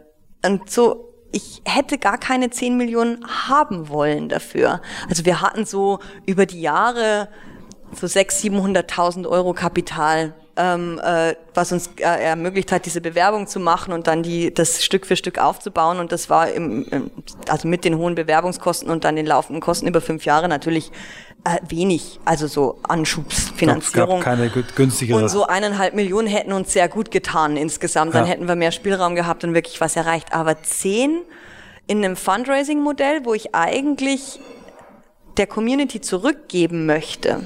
[0.44, 4.80] und so ich hätte gar keine 10 Millionen haben wollen dafür.
[5.08, 7.28] Also wir hatten so über die Jahre
[7.92, 13.60] so 600.000, 700.000 Euro Kapital ähm, äh, was uns äh, ermöglicht hat, diese Bewerbung zu
[13.60, 15.98] machen und dann die das Stück für Stück aufzubauen.
[15.98, 17.10] Und das war im, im
[17.48, 20.92] also mit den hohen Bewerbungskosten und dann den laufenden Kosten über fünf Jahre natürlich
[21.44, 24.18] äh, wenig, also so Anschubsfinanzierung.
[24.18, 25.18] Es gab keine günstigere.
[25.18, 28.14] Und so eineinhalb Millionen hätten uns sehr gut getan insgesamt.
[28.14, 28.32] Dann ja.
[28.32, 30.32] hätten wir mehr Spielraum gehabt und wirklich was erreicht.
[30.32, 31.22] Aber zehn
[31.86, 34.40] in einem Fundraising-Modell, wo ich eigentlich
[35.36, 37.42] der Community zurückgeben möchte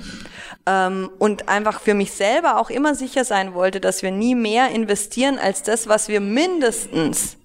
[0.68, 4.70] ähm, und einfach für mich selber auch immer sicher sein wollte, dass wir nie mehr
[4.70, 7.38] investieren als das, was wir mindestens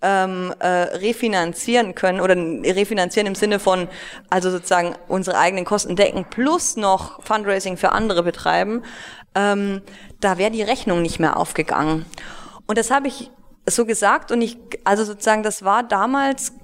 [0.00, 3.86] ähm, äh, refinanzieren können oder refinanzieren im Sinne von
[4.30, 8.82] also sozusagen unsere eigenen Kosten decken plus noch Fundraising für andere betreiben,
[9.34, 9.82] ähm,
[10.20, 12.06] da wäre die Rechnung nicht mehr aufgegangen.
[12.66, 13.30] Und das habe ich
[13.68, 16.54] so gesagt und ich also sozusagen das war damals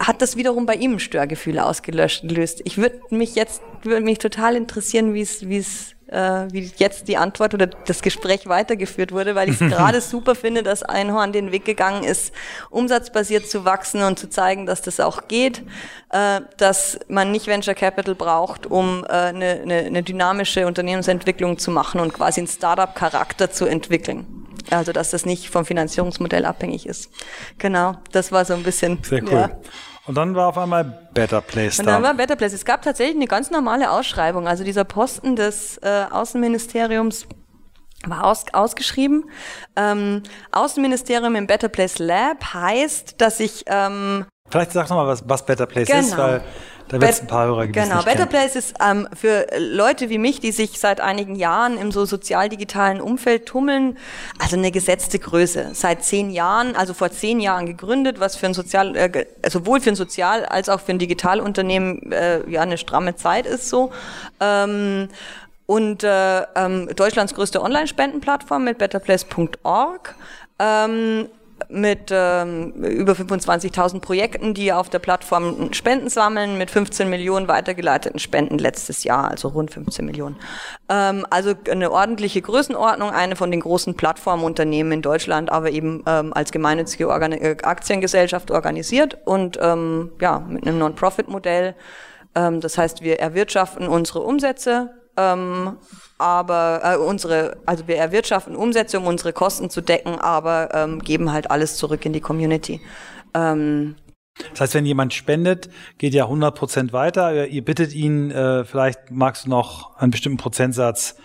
[0.00, 2.60] hat das wiederum bei ihm Störgefühle ausgelöst.
[2.64, 7.08] Ich würde mich jetzt würde mich total interessieren, wie es wie es äh, wie jetzt
[7.08, 11.32] die Antwort oder das Gespräch weitergeführt wurde, weil ich es gerade super finde, dass Einhorn
[11.32, 12.32] den Weg gegangen ist,
[12.70, 15.62] umsatzbasiert zu wachsen und zu zeigen, dass das auch geht,
[16.10, 21.70] äh, dass man nicht Venture Capital braucht, um äh, eine, eine, eine dynamische Unternehmensentwicklung zu
[21.70, 24.26] machen und quasi einen Startup-Charakter zu entwickeln.
[24.70, 27.10] Also dass das nicht vom Finanzierungsmodell abhängig ist.
[27.58, 28.98] Genau, das war so ein bisschen.
[29.02, 29.32] Sehr cool.
[29.32, 29.50] Ja.
[30.06, 30.84] Und dann war auf einmal
[31.14, 31.82] Better Place da.
[31.82, 32.52] Und dann war Better Place.
[32.52, 34.48] Es gab tatsächlich eine ganz normale Ausschreibung.
[34.48, 37.26] Also dieser Posten des äh, Außenministeriums
[38.06, 39.30] war aus, ausgeschrieben.
[39.76, 45.26] Ähm, Außenministerium im Better Place Lab heißt, dass ich ähm, Vielleicht sag noch mal, was,
[45.26, 46.00] was Better Place genau.
[46.00, 46.42] ist, weil
[46.92, 50.18] da wird es ein paar Hörer Genau, nicht Better Place ist ähm, für Leute wie
[50.18, 53.96] mich, die sich seit einigen Jahren im so sozial-digitalen Umfeld tummeln,
[54.38, 55.70] also eine gesetzte Größe.
[55.72, 59.90] Seit zehn Jahren, also vor zehn Jahren gegründet, was für ein Sozial, äh, sowohl für
[59.90, 63.90] ein Sozial- als auch für ein Digitalunternehmen äh, ja eine stramme Zeit ist so.
[64.40, 65.08] Ähm,
[65.66, 70.14] und äh, ähm, Deutschlands größte Online-Spendenplattform mit betterplace.org.
[70.58, 71.28] Ähm,
[71.68, 78.18] mit ähm, über 25.000 Projekten, die auf der Plattform Spenden sammeln, mit 15 Millionen weitergeleiteten
[78.18, 80.36] Spenden letztes Jahr, also rund 15 Millionen.
[80.88, 86.32] Ähm, also eine ordentliche Größenordnung, eine von den großen Plattformunternehmen in Deutschland, aber eben ähm,
[86.32, 91.74] als gemeinnützige Organ äh, Aktiengesellschaft organisiert und ähm, ja mit einem Non-Profit-Modell.
[92.34, 95.76] Ähm, das heißt, wir erwirtschaften unsere Umsätze ähm,
[96.18, 101.32] aber äh, unsere, also wir erwirtschaften Umsätze, um unsere Kosten zu decken, aber ähm, geben
[101.32, 102.80] halt alles zurück in die Community.
[103.34, 103.96] Ähm,
[104.50, 107.46] das heißt, wenn jemand spendet, geht ja 100 Prozent weiter.
[107.46, 111.16] Ihr bittet ihn, äh, vielleicht magst du noch einen bestimmten Prozentsatz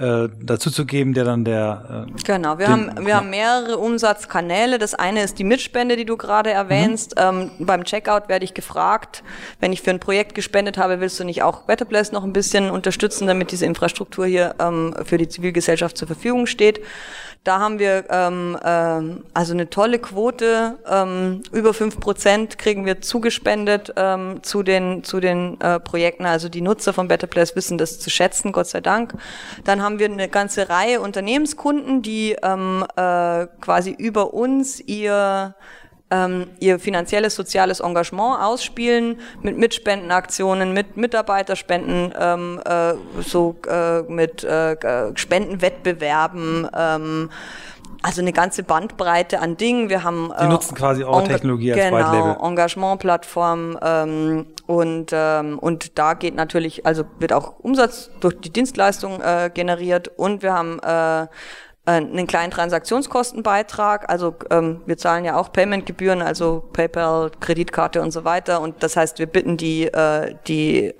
[0.00, 2.06] äh, dazu zu geben, der dann der.
[2.08, 4.78] Äh, genau, wir haben wir haben mehrere Umsatzkanäle.
[4.78, 7.16] Das eine ist die Mitspende, die du gerade erwähnst.
[7.16, 7.22] Mhm.
[7.22, 9.22] Ähm, beim Checkout werde ich gefragt,
[9.60, 12.32] wenn ich für ein Projekt gespendet habe, willst du nicht auch Better Place noch ein
[12.32, 16.80] bisschen unterstützen, damit diese Infrastruktur hier ähm, für die Zivilgesellschaft zur Verfügung steht.
[17.42, 23.00] Da haben wir ähm, ähm, also eine tolle Quote, ähm, über fünf Prozent kriegen wir
[23.00, 26.26] zugespendet ähm, zu den zu den äh, Projekten.
[26.26, 29.14] Also die Nutzer von Better Place wissen das zu schätzen, Gott sei Dank.
[29.64, 35.54] Dann haben wir eine ganze Reihe Unternehmenskunden, die ähm, äh, quasi über uns ihr
[36.10, 44.44] ähm, ihr finanzielles, soziales Engagement ausspielen mit Mitspendenaktionen, mit Mitarbeiterspenden, ähm, äh, so äh, mit
[44.44, 44.76] äh,
[45.14, 46.68] Spendenwettbewerben.
[46.76, 47.30] Ähm,
[48.02, 49.90] also eine ganze Bandbreite an Dingen.
[49.90, 52.36] Wir haben die nutzen quasi auch Technologie als genau, White Label.
[52.42, 59.20] Engagementplattform ähm, und ähm, und da geht natürlich also wird auch Umsatz durch die Dienstleistung
[59.20, 61.26] äh, generiert und wir haben äh, äh,
[61.90, 64.10] einen kleinen Transaktionskostenbeitrag.
[64.10, 68.60] Also ähm, wir zahlen ja auch Paymentgebühren, also PayPal, Kreditkarte und so weiter.
[68.60, 70.94] Und das heißt, wir bitten die, äh, die,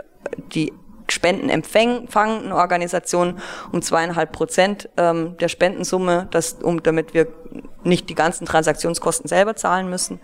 [0.53, 0.73] die
[1.13, 3.39] spendenempfangenden Organisationen
[3.73, 7.29] um zweieinhalb Prozent ähm, der Spendensumme, das, um, damit wir
[7.85, 10.21] nicht die ganzen Transaktionskosten selber zahlen müssen.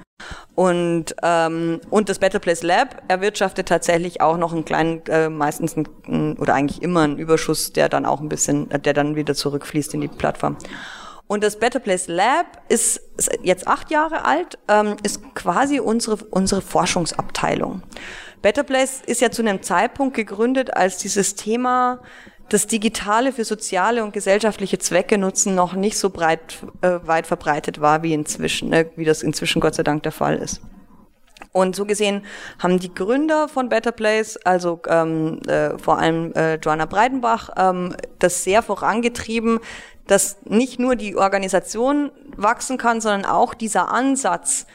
[0.54, 5.76] Und, ähm, und das Better Place Lab erwirtschaftet tatsächlich auch noch einen kleinen, äh, meistens
[5.76, 9.94] einen, oder eigentlich immer einen Überschuss, der dann auch ein bisschen, der dann wieder zurückfließt
[9.94, 10.56] in die Plattform.
[11.26, 13.00] Und das Better Place Lab ist
[13.42, 17.82] jetzt acht Jahre alt, ähm, ist quasi unsere, unsere Forschungsabteilung.
[18.42, 22.00] Better Place ist ja zu einem Zeitpunkt gegründet, als dieses Thema
[22.48, 27.80] das Digitale für soziale und gesellschaftliche Zwecke nutzen noch nicht so breit, äh, weit verbreitet
[27.80, 30.60] war wie inzwischen, äh, wie das inzwischen Gott sei Dank der Fall ist.
[31.52, 32.22] Und so gesehen
[32.58, 37.96] haben die Gründer von Better Place, also ähm, äh, vor allem äh, Joanna Breitenbach, ähm,
[38.18, 39.60] das sehr vorangetrieben,
[40.06, 44.66] dass nicht nur die Organisation wachsen kann, sondern auch dieser Ansatz,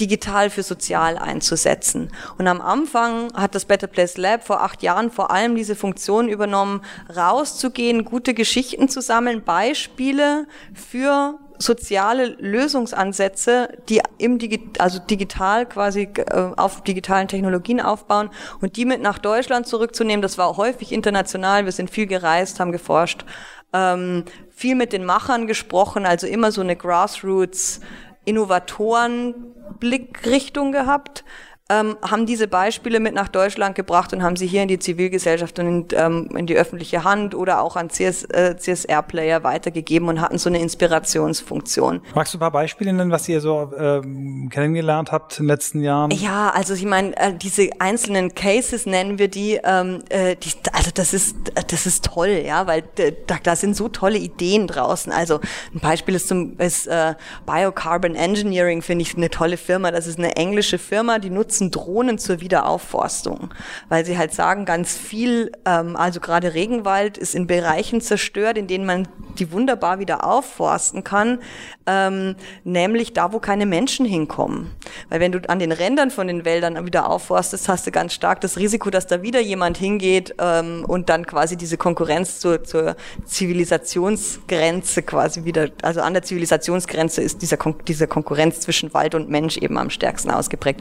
[0.00, 2.10] digital für sozial einzusetzen.
[2.38, 6.28] Und am Anfang hat das Better Place Lab vor acht Jahren vor allem diese Funktion
[6.28, 6.82] übernommen,
[7.14, 16.08] rauszugehen, gute Geschichten zu sammeln, Beispiele für soziale Lösungsansätze, die im Digi also digital quasi
[16.16, 18.30] äh, auf digitalen Technologien aufbauen
[18.60, 20.22] und die mit nach Deutschland zurückzunehmen.
[20.22, 21.64] Das war häufig international.
[21.64, 23.24] Wir sind viel gereist, haben geforscht,
[23.72, 27.80] ähm, viel mit den Machern gesprochen, also immer so eine Grassroots
[28.24, 31.24] Innovatoren Blickrichtung gehabt
[31.70, 35.58] ähm, haben diese Beispiele mit nach Deutschland gebracht und haben sie hier in die Zivilgesellschaft
[35.58, 40.20] und in, ähm, in die öffentliche Hand oder auch an CS, äh, CSR-Player weitergegeben und
[40.20, 42.02] hatten so eine Inspirationsfunktion.
[42.14, 45.80] Magst du ein paar Beispiele nennen, was ihr so ähm, kennengelernt habt in den letzten
[45.80, 46.10] Jahren?
[46.10, 50.90] Ja, also ich meine, äh, diese einzelnen Cases nennen wir die, ähm, äh, die also
[50.92, 52.82] das ist, das ist toll, ja, weil
[53.26, 55.10] da, da sind so tolle Ideen draußen.
[55.10, 55.40] Also
[55.72, 57.14] ein Beispiel ist zum ist, äh,
[57.46, 59.90] Biocarbon Engineering, finde ich eine tolle Firma.
[59.92, 63.50] Das ist eine englische Firma, die nutzt nutzen Drohnen zur Wiederaufforstung,
[63.88, 68.66] weil sie halt sagen, ganz viel, ähm, also gerade Regenwald ist in Bereichen zerstört, in
[68.66, 71.38] denen man die wunderbar wieder aufforsten kann,
[71.86, 74.70] ähm, nämlich da, wo keine Menschen hinkommen.
[75.10, 78.40] Weil wenn du an den Rändern von den Wäldern wieder aufforstest, hast du ganz stark
[78.40, 82.96] das Risiko, dass da wieder jemand hingeht ähm, und dann quasi diese Konkurrenz zur, zur
[83.24, 89.28] Zivilisationsgrenze quasi wieder, also an der Zivilisationsgrenze ist dieser Kon diese Konkurrenz zwischen Wald und
[89.28, 90.80] Mensch eben am stärksten ausgeprägt.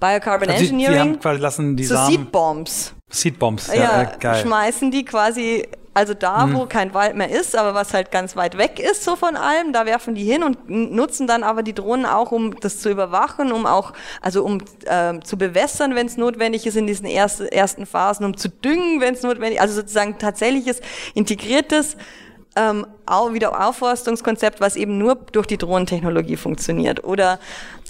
[0.00, 0.94] Biocarbon also Engineering.
[0.94, 2.94] Sie, haben quasi lassen die so Samen, Seedbombs.
[3.10, 4.42] Seedbombs, ja, ja äh, geil.
[4.42, 6.54] schmeißen die quasi also da, mhm.
[6.54, 9.72] wo kein Wald mehr ist, aber was halt ganz weit weg ist so von allem,
[9.72, 13.50] da werfen die hin und nutzen dann aber die Drohnen auch, um das zu überwachen,
[13.50, 17.86] um auch, also um äh, zu bewässern, wenn es notwendig ist in diesen erste, ersten
[17.86, 20.80] Phasen, um zu düngen, wenn es notwendig ist, also sozusagen tatsächliches
[21.14, 21.96] integriertes
[22.56, 27.04] ähm, auch wieder Aufforstungskonzept, was eben nur durch die Drohnentechnologie funktioniert.
[27.04, 27.38] Oder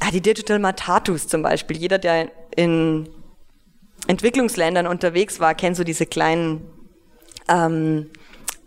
[0.00, 1.76] ah, die Digital Matatus zum Beispiel.
[1.76, 3.08] Jeder, der in
[4.06, 6.62] Entwicklungsländern unterwegs war, kennt so diese kleinen
[7.48, 8.10] ähm,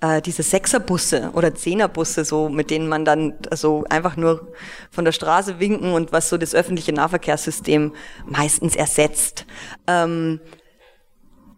[0.03, 4.51] äh, diese Sechserbusse oder Zehnerbusse, so mit denen man dann so einfach nur
[4.91, 7.93] von der Straße winken und was so das öffentliche Nahverkehrssystem
[8.25, 9.45] meistens ersetzt.
[9.87, 10.41] Ähm,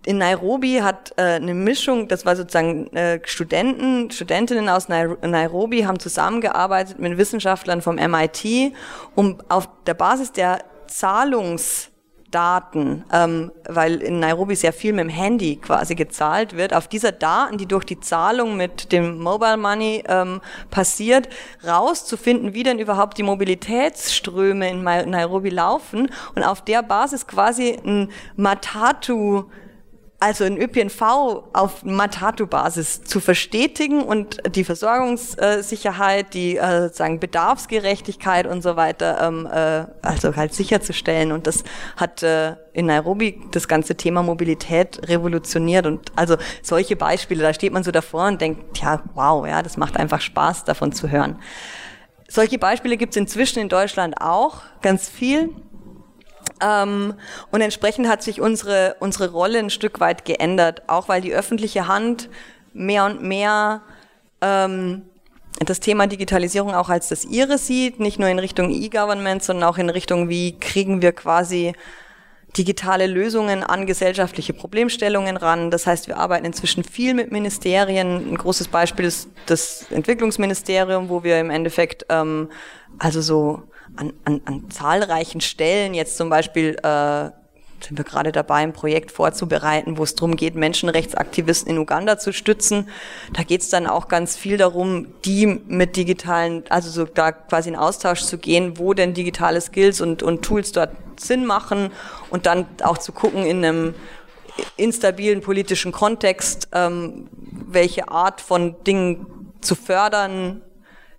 [0.06, 6.00] in Nairobi hat äh, eine Mischung, das war sozusagen äh, Studenten, Studentinnen aus Nairobi haben
[6.00, 8.74] zusammengearbeitet mit Wissenschaftlern vom MIT,
[9.16, 11.92] um auf der Basis der Zahlungs
[12.36, 17.14] Daten, ähm, weil in Nairobi sehr viel mit dem Handy quasi gezahlt wird, auf dieser
[17.14, 21.30] Daten, die durch die Zahlung mit dem Mobile Money ähm, passiert,
[21.66, 28.12] rauszufinden, wie denn überhaupt die Mobilitätsströme in Nairobi laufen und auf der Basis quasi ein
[28.36, 29.46] Matatu
[30.26, 31.02] also ein ÖPNV
[31.54, 39.46] auf Matatu-Basis zu verstetigen und die Versorgungssicherheit, die äh, sozusagen Bedarfsgerechtigkeit und so weiter, ähm,
[39.46, 41.32] äh, also halt sicherzustellen.
[41.32, 41.64] Und das
[41.96, 45.86] hat äh, in Nairobi das ganze Thema Mobilität revolutioniert.
[45.86, 49.78] Und also solche Beispiele, da steht man so davor und denkt, ja, wow, ja, das
[49.78, 51.40] macht einfach Spaß, davon zu hören.
[52.28, 55.52] Solche Beispiele gibt es inzwischen in Deutschland auch ganz viel.
[56.62, 57.14] Ähm,
[57.52, 61.88] und entsprechend hat sich unsere, unsere Rolle ein Stück weit geändert, auch weil die öffentliche
[61.88, 62.30] Hand
[62.74, 63.82] mehr und mehr
[64.42, 65.04] ähm,
[65.60, 69.78] das Thema Digitalisierung auch als das ihre sieht, nicht nur in Richtung E-Government, sondern auch
[69.78, 71.74] in Richtung, wie kriegen wir quasi
[72.58, 75.72] digitale Lösungen an gesellschaftliche Problemstellungen ran.
[75.72, 78.32] Das heißt, wir arbeiten inzwischen viel mit Ministerien.
[78.32, 82.50] Ein großes Beispiel ist das Entwicklungsministerium, wo wir im Endeffekt ähm,
[82.98, 83.64] also so
[83.96, 87.30] an, an, an zahlreichen Stellen, jetzt zum Beispiel äh,
[87.86, 92.34] sind wir gerade dabei, ein Projekt vorzubereiten, wo es darum geht, Menschenrechtsaktivisten in Uganda zu
[92.34, 92.90] stützen.
[93.34, 97.70] Da geht es dann auch ganz viel darum, die mit digitalen, also so da quasi
[97.70, 101.92] in Austausch zu gehen, wo denn digitale Skills und, und Tools dort Sinn machen
[102.30, 103.96] und dann auch zu gucken in einem
[104.78, 107.28] instabilen politischen Kontext, ähm,
[107.68, 109.26] welche Art von Dingen
[109.62, 110.62] zu fördern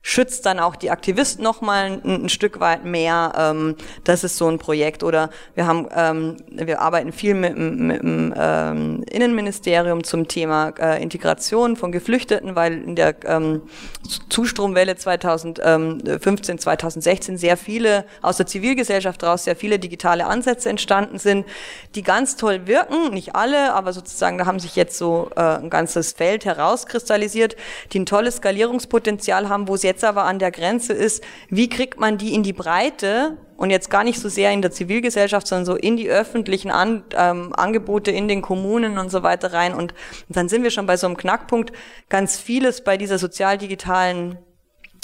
[0.09, 3.33] schützt dann auch die Aktivisten noch mal ein, ein Stück weit mehr.
[3.37, 5.03] Ähm, das ist so ein Projekt.
[5.03, 11.03] Oder wir haben, ähm, wir arbeiten viel mit, mit dem ähm, Innenministerium zum Thema äh,
[11.03, 13.63] Integration von Geflüchteten, weil in der ähm,
[14.29, 21.47] Zustromwelle 2015, 2016 sehr viele aus der Zivilgesellschaft raus sehr viele digitale Ansätze entstanden sind,
[21.97, 23.13] die ganz toll wirken.
[23.13, 27.57] Nicht alle, aber sozusagen da haben sich jetzt so äh, ein ganzes Feld herauskristallisiert,
[27.93, 31.69] die ein tolles Skalierungspotenzial haben, wo es jetzt jetzt aber an der Grenze ist, wie
[31.71, 35.47] kriegt man die in die Breite und jetzt gar nicht so sehr in der Zivilgesellschaft,
[35.47, 39.73] sondern so in die öffentlichen An ähm, Angebote in den Kommunen und so weiter rein.
[39.73, 39.95] Und,
[40.29, 41.73] dann sind wir schon bei so einem Knackpunkt.
[42.11, 44.39] Ganz vieles bei dieser sozial-digitalen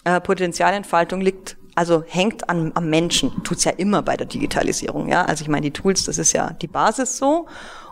[0.04, 5.08] äh, Potenzialentfaltung liegt also hängt an, am Menschen, tut's ja immer bei der Digitalisierung.
[5.08, 5.24] Ja?
[5.24, 7.46] Also ich meine, die Tools, das ist ja die Basis so.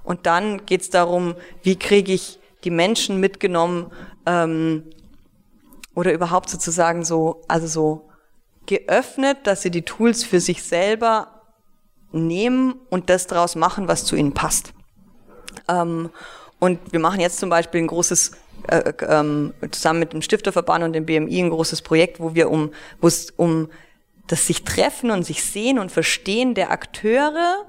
[0.04, 3.90] Und dann geht's darum, wie kriege ich die Menschen mitgenommen
[4.26, 4.84] ähm,
[6.00, 8.08] oder überhaupt sozusagen so, also so
[8.64, 11.42] geöffnet, dass sie die Tools für sich selber
[12.10, 14.72] nehmen und das daraus machen, was zu ihnen passt.
[15.68, 16.08] Ähm,
[16.58, 18.32] und wir machen jetzt zum Beispiel ein großes
[18.68, 22.72] äh, ähm, zusammen mit dem Stifterverband und dem BMI ein großes Projekt, wo wir um,
[23.02, 23.68] wo es um
[24.26, 27.66] das sich treffen und sich sehen und verstehen der Akteure,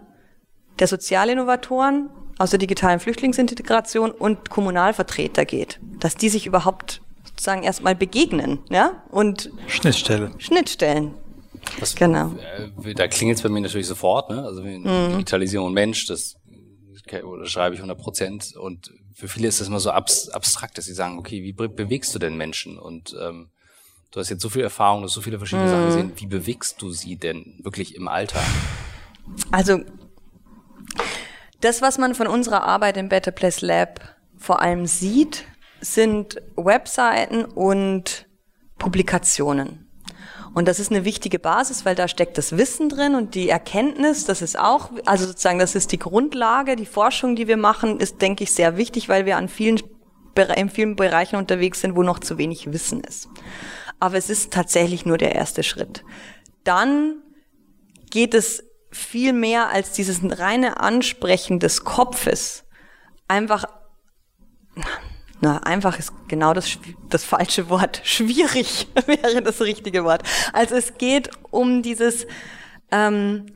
[0.80, 7.02] der Sozialinnovatoren aus der digitalen Flüchtlingsintegration und Kommunalvertreter geht, dass die sich überhaupt
[7.42, 10.32] sozusagen erstmal begegnen, ja und Schnittstelle.
[10.38, 11.16] Schnittstellen.
[11.80, 12.34] Das, genau.
[12.84, 14.44] Äh, da klingt es bei mir natürlich sofort, ne?
[14.44, 15.14] Also mhm.
[15.14, 16.36] Digitalisierung Mensch, das
[17.24, 20.94] oder schreibe ich 100 Prozent und für viele ist das immer so abstrakt, dass sie
[20.94, 22.78] sagen, okay, wie bewegst du denn Menschen?
[22.78, 23.50] Und ähm,
[24.12, 25.72] du hast jetzt so viel Erfahrung, du hast so viele verschiedene mhm.
[25.72, 26.12] Sachen gesehen.
[26.18, 28.46] Wie bewegst du sie denn wirklich im Alltag?
[29.52, 29.82] Also
[31.60, 35.46] das, was man von unserer Arbeit im Better Place Lab vor allem sieht,
[35.82, 38.28] sind Webseiten und
[38.78, 39.92] Publikationen.
[40.54, 44.26] Und das ist eine wichtige Basis, weil da steckt das Wissen drin und die Erkenntnis,
[44.26, 48.22] das ist auch, also sozusagen, das ist die Grundlage, die Forschung, die wir machen, ist,
[48.22, 49.82] denke ich, sehr wichtig, weil wir an vielen,
[50.58, 53.30] in vielen Bereichen unterwegs sind, wo noch zu wenig Wissen ist.
[54.00, 56.04] Aber es ist tatsächlich nur der erste Schritt.
[56.66, 57.22] Dann
[58.10, 62.66] geht es viel mehr als dieses reine Ansprechen des Kopfes.
[63.30, 63.66] Einfach,
[65.42, 66.78] na, einfach ist genau das,
[67.10, 68.02] das falsche Wort.
[68.06, 70.24] Schwierig wäre das richtige Wort.
[70.54, 72.28] Also es geht um dieses
[72.92, 73.48] ähm,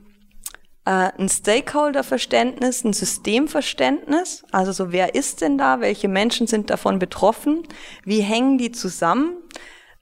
[0.84, 4.44] äh, ein Stakeholder-Verständnis, ein Systemverständnis.
[4.50, 5.80] Also so, wer ist denn da?
[5.80, 7.62] Welche Menschen sind davon betroffen?
[8.04, 9.36] Wie hängen die zusammen?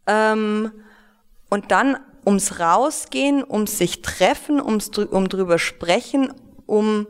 [0.06, 0.72] Ähm,
[1.50, 6.32] und dann ums Rausgehen, ums sich treffen, ums um drüber sprechen,
[6.66, 7.06] um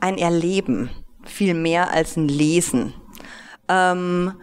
[0.00, 0.90] ein Erleben
[1.24, 2.94] viel mehr als ein Lesen.
[3.68, 4.34] Ähm,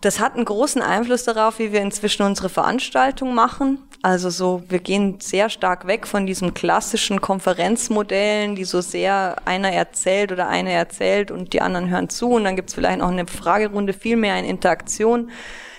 [0.00, 3.78] das hat einen großen Einfluss darauf, wie wir inzwischen unsere Veranstaltung machen.
[4.02, 9.72] Also so, wir gehen sehr stark weg von diesen klassischen Konferenzmodellen, die so sehr einer
[9.72, 13.08] erzählt oder einer erzählt und die anderen hören zu und dann gibt es vielleicht noch
[13.08, 15.30] eine Fragerunde, viel mehr in Interaktion.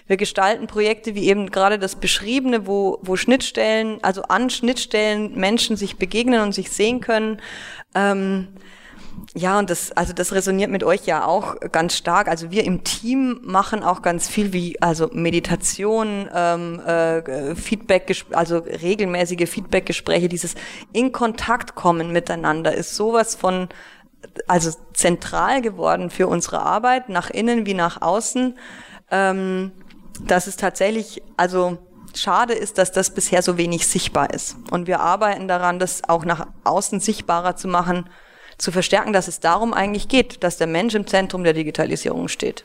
[0.08, 5.78] Wir gestalten Projekte wie eben gerade das beschriebene, wo, wo Schnittstellen, also an Schnittstellen Menschen
[5.78, 7.40] sich begegnen und sich sehen können.
[7.94, 8.48] Ähm,
[9.34, 12.28] ja, und das, also das resoniert mit euch ja auch ganz stark.
[12.28, 18.60] Also wir im Team machen auch ganz viel wie also Meditation, ähm, äh, Feedback, also
[18.60, 20.56] regelmäßige Feedbackgespräche, dieses
[20.94, 23.68] in Kontakt kommen miteinander ist sowas von
[24.48, 28.58] also zentral geworden für unsere Arbeit, nach innen wie nach außen.
[29.12, 29.72] Ähm,
[30.22, 31.78] dass es tatsächlich, also
[32.16, 34.56] schade ist, dass das bisher so wenig sichtbar ist.
[34.72, 38.10] Und wir arbeiten daran, das auch nach außen sichtbarer zu machen
[38.58, 42.64] zu verstärken, dass es darum eigentlich geht, dass der Mensch im Zentrum der Digitalisierung steht.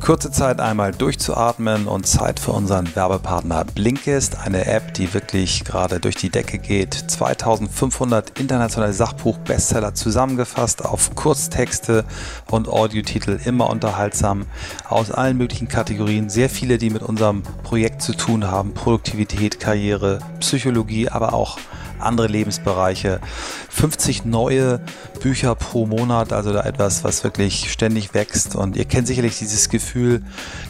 [0.00, 6.00] Kurze Zeit einmal durchzuatmen und Zeit für unseren Werbepartner Blinkist, eine App, die wirklich gerade
[6.00, 6.94] durch die Decke geht.
[6.94, 12.04] 2500 internationale Sachbuch-Bestseller zusammengefasst auf Kurztexte
[12.50, 14.46] und Audiotitel, immer unterhaltsam,
[14.88, 16.30] aus allen möglichen Kategorien.
[16.30, 21.58] Sehr viele, die mit unserem Projekt zu tun haben, Produktivität, Karriere, Psychologie, aber auch
[22.02, 23.20] andere Lebensbereiche.
[23.68, 24.80] 50 neue
[25.20, 28.56] Bücher pro Monat, also da etwas, was wirklich ständig wächst.
[28.56, 30.22] Und ihr kennt sicherlich dieses Gefühl,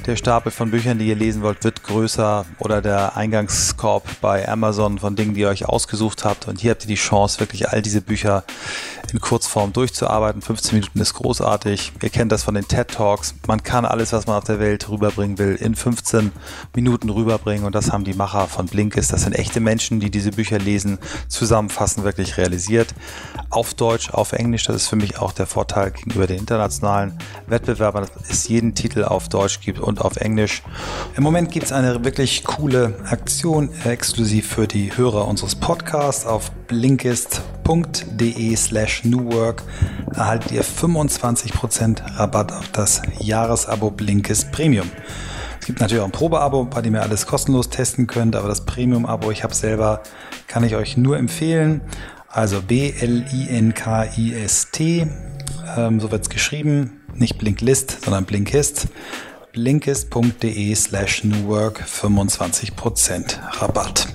[0.07, 4.99] der Stapel von Büchern, die ihr lesen wollt, wird größer oder der Eingangskorb bei Amazon
[4.99, 6.49] von Dingen, die ihr euch ausgesucht habt.
[6.49, 8.45] Und hier habt ihr die Chance, wirklich all diese Bücher
[9.13, 10.43] in Kurzform durchzuarbeiten.
[10.43, 11.93] 15 Minuten ist großartig.
[12.03, 13.35] Ihr kennt das von den TED Talks.
[13.47, 16.33] Man kann alles, was man auf der Welt rüberbringen will, in 15
[16.75, 17.65] Minuten rüberbringen.
[17.65, 19.13] Und das haben die Macher von Blinkist.
[19.13, 22.95] Das sind echte Menschen, die diese Bücher lesen, zusammenfassen, wirklich realisiert.
[23.51, 24.65] Auf Deutsch, auf Englisch.
[24.65, 29.05] Das ist für mich auch der Vorteil gegenüber den internationalen Wettbewerbern, dass es jeden Titel
[29.05, 30.63] auf Deutsch gibt und auf Englisch.
[31.17, 36.51] Im Moment gibt es eine wirklich coole Aktion exklusiv für die Hörer unseres Podcasts auf
[36.69, 39.63] blinkist.de slash newwork
[40.15, 44.91] erhaltet ihr 25% Rabatt auf das Jahresabo Blinkist Premium.
[45.61, 48.65] Es gibt natürlich auch ein Probeabo, bei dem ihr alles kostenlos testen könnt, aber das
[48.65, 50.03] Premium-Abo, ich habe selber,
[50.51, 51.81] kann ich euch nur empfehlen.
[52.29, 53.07] Also B-L-I-N-K-I-S-T,
[55.77, 58.89] ähm, so wird es geschrieben, nicht Blinklist, sondern Blinkist.
[59.53, 64.09] blinkist.de slash newwork 25% Rabatt.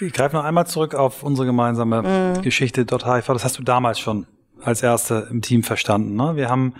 [0.00, 2.42] Ich greife noch einmal zurück auf unsere gemeinsame mhm.
[2.42, 3.26] Geschichte .hiv.
[3.26, 4.26] Das hast du damals schon
[4.64, 6.16] als Erste im Team verstanden.
[6.16, 6.34] Ne?
[6.34, 6.74] Wir haben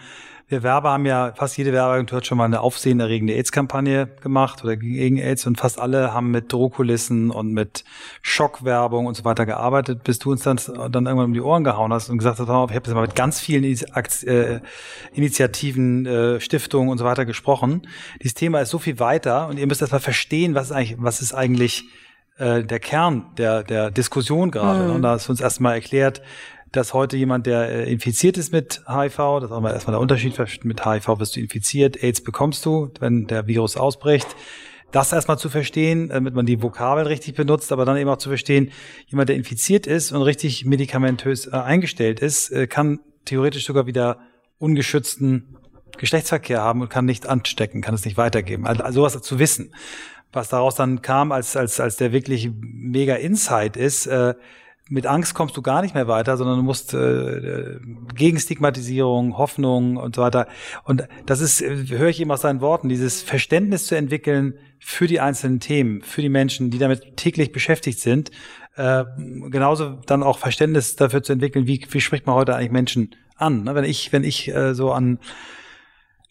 [0.52, 4.76] wir Werber haben ja, fast jede Werbeagentur hat schon mal eine aufsehenerregende AIDS-Kampagne gemacht oder
[4.76, 7.84] gegen AIDS und fast alle haben mit Drohkulissen und mit
[8.20, 11.92] Schockwerbung und so weiter gearbeitet, bis du uns dann, dann irgendwann um die Ohren gehauen
[11.92, 14.60] hast und gesagt hast, ich habe jetzt mal mit ganz vielen äh,
[15.14, 17.88] Initiativen, äh, Stiftungen und so weiter gesprochen.
[18.22, 20.96] Dieses Thema ist so viel weiter und ihr müsst erst mal verstehen, was ist eigentlich,
[21.00, 21.84] was ist eigentlich
[22.36, 24.84] äh, der Kern der, der Diskussion gerade.
[24.84, 24.96] Mhm.
[24.96, 26.20] Und da hast du uns erstmal erklärt,
[26.72, 30.00] dass heute jemand, der äh, infiziert ist mit HIV, das ist auch mal erstmal der
[30.00, 34.26] Unterschied, mit HIV wirst du infiziert, AIDS bekommst du, wenn der Virus ausbricht.
[34.90, 38.28] Das erstmal zu verstehen, damit man die Vokabel richtig benutzt, aber dann eben auch zu
[38.28, 38.72] verstehen,
[39.06, 44.18] jemand, der infiziert ist und richtig medikamentös äh, eingestellt ist, äh, kann theoretisch sogar wieder
[44.58, 45.56] ungeschützten
[45.98, 48.66] Geschlechtsverkehr haben und kann nicht anstecken, kann es nicht weitergeben.
[48.66, 49.74] Also, also sowas zu wissen.
[50.32, 54.34] Was daraus dann kam, als, als, als der wirklich mega Insight ist, äh,
[54.92, 57.78] mit Angst kommst du gar nicht mehr weiter, sondern du musst äh,
[58.14, 60.46] gegen Stigmatisierung, Hoffnung und so weiter.
[60.84, 65.06] Und das ist, äh, höre ich eben aus seinen Worten, dieses Verständnis zu entwickeln für
[65.06, 68.32] die einzelnen Themen, für die Menschen, die damit täglich beschäftigt sind.
[68.76, 69.04] Äh,
[69.48, 73.64] genauso dann auch Verständnis dafür zu entwickeln, wie, wie spricht man heute eigentlich Menschen an.
[73.64, 73.74] Ne?
[73.74, 75.20] Wenn ich, wenn ich äh, so an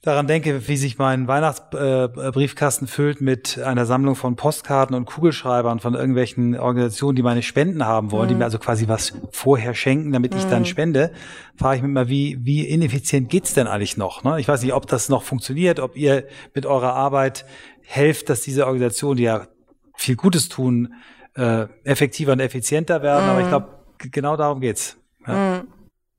[0.02, 5.94] daran denke, wie sich mein Weihnachtsbriefkasten füllt mit einer Sammlung von Postkarten und Kugelschreibern von
[5.94, 8.30] irgendwelchen Organisationen, die meine Spenden haben wollen, mhm.
[8.30, 10.66] die mir also quasi was vorher schenken, damit ich dann mhm.
[10.66, 11.12] spende,
[11.56, 14.24] frage ich mich mal, wie, wie ineffizient geht's denn eigentlich noch?
[14.24, 14.40] Ne?
[14.40, 16.26] Ich weiß nicht, ob das noch funktioniert, ob ihr
[16.56, 17.46] mit eurer Arbeit
[17.84, 19.48] helft, dass diese Organisationen, die ja
[19.96, 20.96] viel Gutes tun,
[21.36, 23.26] äh, effektiver und effizienter werden.
[23.26, 23.30] Mhm.
[23.30, 23.68] Aber ich glaube,
[24.00, 24.98] genau darum geht's.
[25.28, 25.62] Ja.
[25.62, 25.68] Mhm.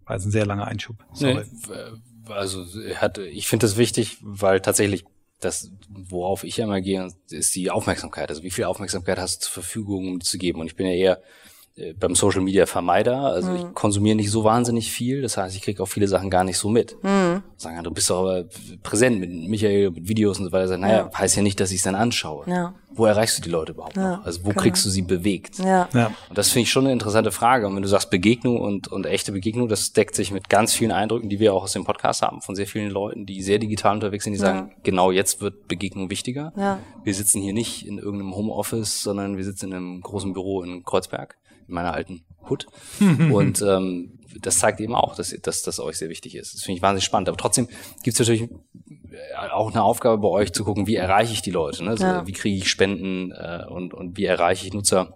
[0.05, 0.97] Also ein sehr langer Einschub.
[1.13, 1.35] Sorry.
[1.35, 2.65] Nee, also
[2.97, 5.05] hat, ich finde das wichtig, weil tatsächlich
[5.41, 8.31] das, worauf ich immer gehe, ist die Aufmerksamkeit.
[8.31, 10.61] Also wie viel Aufmerksamkeit hast du zur Verfügung, um die zu geben?
[10.61, 11.23] Und ich bin ja eher
[11.99, 13.21] beim Social Media Vermeider.
[13.21, 13.57] Also mhm.
[13.57, 15.23] ich konsumiere nicht so wahnsinnig viel.
[15.23, 16.97] Das heißt, ich kriege auch viele Sachen gar nicht so mit.
[17.03, 17.43] Mhm.
[17.57, 18.45] Sagen, du bist doch aber
[18.83, 20.77] präsent mit Michael, mit Videos und so weiter.
[20.77, 21.19] Naja, ja.
[21.19, 22.45] heißt ja nicht, dass ich es dann anschaue.
[22.47, 22.75] Ja.
[22.95, 24.27] Wo erreichst du die Leute überhaupt ja, noch?
[24.27, 24.61] Also wo genau.
[24.61, 25.59] kriegst du sie bewegt?
[25.59, 25.89] Ja.
[25.95, 26.13] ja.
[26.29, 27.67] Und das finde ich schon eine interessante Frage.
[27.67, 30.93] Und wenn du sagst Begegnung und, und echte Begegnung, das deckt sich mit ganz vielen
[30.93, 33.95] Eindrücken, die wir auch aus dem Podcast haben, von sehr vielen Leuten, die sehr digital
[33.95, 36.53] unterwegs sind, die sagen, genau jetzt wird Begegnung wichtiger.
[36.55, 36.81] Ja.
[37.03, 40.85] Wir sitzen hier nicht in irgendeinem Homeoffice, sondern wir sitzen in einem großen Büro in
[40.85, 41.39] Kreuzberg
[41.73, 42.67] meiner alten Hut.
[43.01, 46.55] und ähm, das zeigt eben auch, dass, dass das euch sehr wichtig ist.
[46.55, 47.29] Das finde ich wahnsinnig spannend.
[47.29, 47.69] Aber trotzdem
[48.03, 48.49] gibt es natürlich
[49.51, 51.85] auch eine Aufgabe bei euch zu gucken, wie erreiche ich die Leute?
[51.85, 51.91] Ne?
[51.91, 52.27] Also, ja.
[52.27, 55.15] Wie kriege ich Spenden äh, und, und wie erreiche ich Nutzer?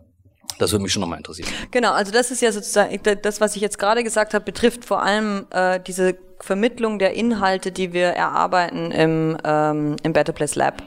[0.59, 1.49] Das würde mich schon nochmal interessieren.
[1.71, 5.03] Genau, also das ist ja sozusagen, das, was ich jetzt gerade gesagt habe, betrifft vor
[5.03, 10.83] allem äh, diese Vermittlung der Inhalte, die wir erarbeiten im, ähm, im Better Place Lab,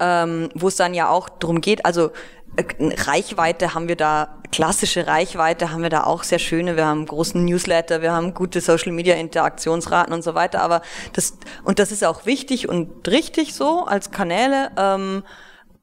[0.00, 2.10] ähm, wo es dann ja auch darum geht, also
[2.58, 6.76] Reichweite haben wir da, klassische Reichweite haben wir da auch sehr schöne.
[6.76, 10.62] Wir haben großen Newsletter, wir haben gute Social Media Interaktionsraten und so weiter.
[10.62, 10.80] Aber
[11.12, 14.70] das, und das ist auch wichtig und richtig so als Kanäle.
[14.78, 15.22] Ähm,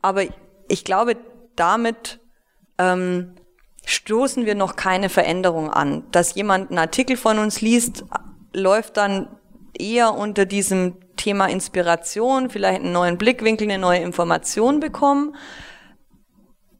[0.01, 0.23] aber
[0.67, 1.17] ich glaube,
[1.55, 2.19] damit
[2.79, 3.35] ähm,
[3.85, 6.03] stoßen wir noch keine Veränderung an.
[6.11, 8.03] Dass jemand einen Artikel von uns liest,
[8.53, 9.27] läuft dann
[9.77, 15.35] eher unter diesem Thema Inspiration, vielleicht einen neuen Blickwinkel, eine neue Information bekommen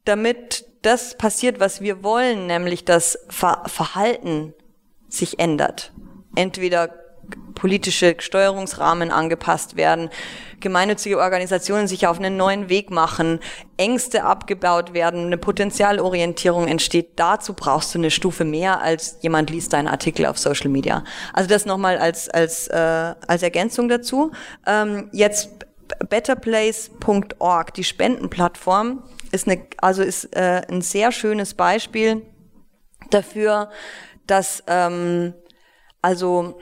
[0.05, 4.53] damit das passiert, was wir wollen, nämlich das Ver Verhalten
[5.07, 5.93] sich ändert.
[6.35, 6.89] Entweder
[7.55, 10.09] politische Steuerungsrahmen angepasst werden,
[10.59, 13.39] gemeinnützige Organisationen sich auf einen neuen Weg machen,
[13.77, 17.11] Ängste abgebaut werden, eine Potenzialorientierung entsteht.
[17.15, 21.03] Dazu brauchst du eine Stufe mehr, als jemand liest deinen Artikel auf Social Media.
[21.33, 24.31] Also das nochmal als, als, äh, als Ergänzung dazu.
[24.65, 25.49] Ähm, jetzt
[26.09, 32.21] betterplace.org, die Spendenplattform, ist eine, also ist äh, ein sehr schönes Beispiel
[33.09, 33.69] dafür,
[34.27, 35.33] dass ähm,
[36.01, 36.59] also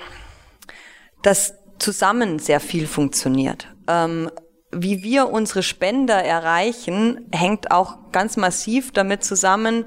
[1.22, 3.67] dass zusammen sehr viel funktioniert.
[3.88, 4.32] Ähm,
[4.72, 9.86] wie wir unsere Spender erreichen, hängt auch ganz massiv damit zusammen,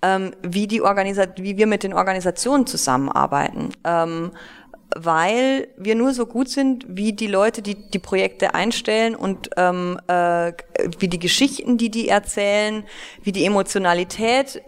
[0.00, 3.70] ähm, wie die Organisa wie wir mit den Organisationen zusammenarbeiten.
[3.84, 4.32] Ähm,
[4.96, 9.98] weil wir nur so gut sind, wie die Leute, die die Projekte einstellen und ähm,
[10.06, 10.52] äh,
[10.98, 12.84] wie die Geschichten, die die erzählen,
[13.22, 14.62] wie die Emotionalität,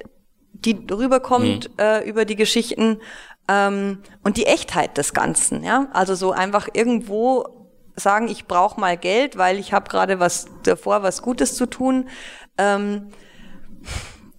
[0.53, 1.75] die rüberkommt mhm.
[1.79, 3.01] äh, über die Geschichten
[3.49, 5.63] ähm, und die Echtheit des Ganzen.
[5.63, 10.47] Ja, also so einfach irgendwo sagen, ich brauche mal Geld, weil ich habe gerade was
[10.65, 12.09] davor, was Gutes zu tun.
[12.59, 13.11] Ähm,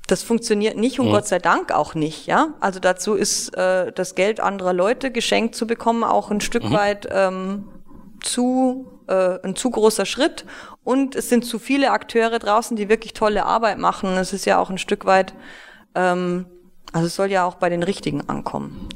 [0.08, 1.12] das funktioniert nicht und mhm.
[1.12, 2.49] Gott sei Dank auch nicht, ja.
[2.60, 6.74] Also dazu ist äh, das Geld anderer Leute geschenkt zu bekommen auch ein Stück mhm.
[6.74, 7.68] weit ähm,
[8.22, 10.45] zu äh, ein zu großer Schritt
[10.84, 14.18] und es sind zu viele Akteure draußen, die wirklich tolle Arbeit machen.
[14.18, 15.34] Es ist ja auch ein Stück weit,
[15.95, 16.45] ähm,
[16.93, 18.89] also es soll ja auch bei den Richtigen ankommen.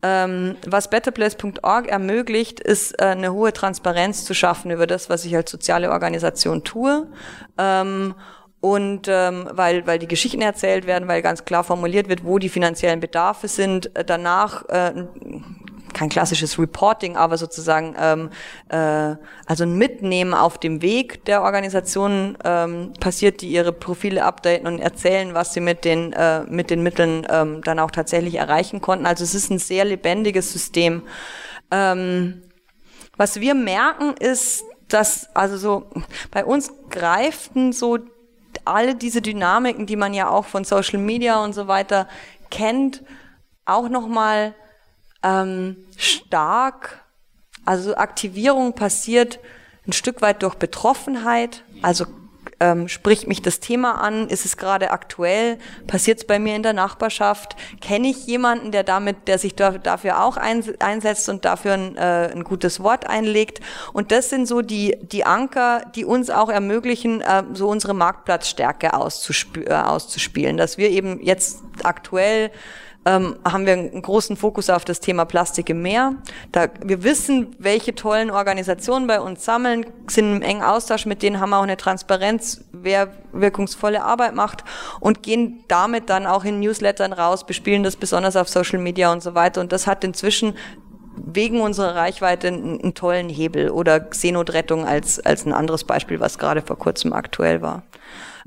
[0.00, 5.34] Ähm, was betterplace.org ermöglicht, ist äh, eine hohe Transparenz zu schaffen über das, was ich
[5.34, 7.08] als soziale Organisation tue.
[7.56, 8.14] Ähm,
[8.60, 12.48] und ähm, weil, weil die Geschichten erzählt werden, weil ganz klar formuliert wird, wo die
[12.48, 13.94] finanziellen Bedarfe sind.
[13.96, 15.04] Äh, danach äh,
[15.94, 18.30] kein klassisches Reporting, aber sozusagen ähm,
[18.68, 24.66] äh, also ein Mitnehmen auf dem Weg der Organisation ähm, passiert, die ihre Profile updaten
[24.66, 28.80] und erzählen, was sie mit den äh, mit den Mitteln ähm, dann auch tatsächlich erreichen
[28.80, 29.06] konnten.
[29.06, 31.02] Also es ist ein sehr lebendiges System.
[31.70, 32.42] Ähm,
[33.16, 35.90] was wir merken ist, dass also so
[36.30, 37.98] bei uns greiften so
[38.68, 42.08] alle diese Dynamiken, die man ja auch von Social Media und so weiter
[42.50, 43.02] kennt,
[43.64, 44.54] auch noch mal
[45.22, 47.04] ähm, stark,
[47.64, 49.40] also Aktivierung passiert
[49.86, 52.06] ein Stück weit durch Betroffenheit, also
[52.60, 54.28] ähm, spricht mich das Thema an?
[54.28, 55.58] Ist es gerade aktuell?
[55.86, 57.56] Passiert es bei mir in der Nachbarschaft?
[57.80, 62.44] Kenne ich jemanden, der damit, der sich dafür auch einsetzt und dafür ein, äh, ein
[62.44, 63.60] gutes Wort einlegt?
[63.92, 68.88] Und das sind so die, die Anker, die uns auch ermöglichen, äh, so unsere Marktplatzstärke
[68.88, 72.50] äh, auszuspielen, dass wir eben jetzt aktuell
[73.04, 76.16] ähm, haben wir einen großen Fokus auf das Thema Plastik im Meer.
[76.52, 81.40] Da, wir wissen, welche tollen Organisationen bei uns sammeln, sind im engen Austausch mit denen,
[81.40, 84.64] haben auch eine Transparenz, wer wirkungsvolle Arbeit macht
[85.00, 89.22] und gehen damit dann auch in Newslettern raus, bespielen das besonders auf Social Media und
[89.22, 89.60] so weiter.
[89.60, 90.54] Und das hat inzwischen
[91.16, 96.38] wegen unserer Reichweite einen, einen tollen Hebel oder Xenotrettung als, als ein anderes Beispiel, was
[96.38, 97.82] gerade vor kurzem aktuell war.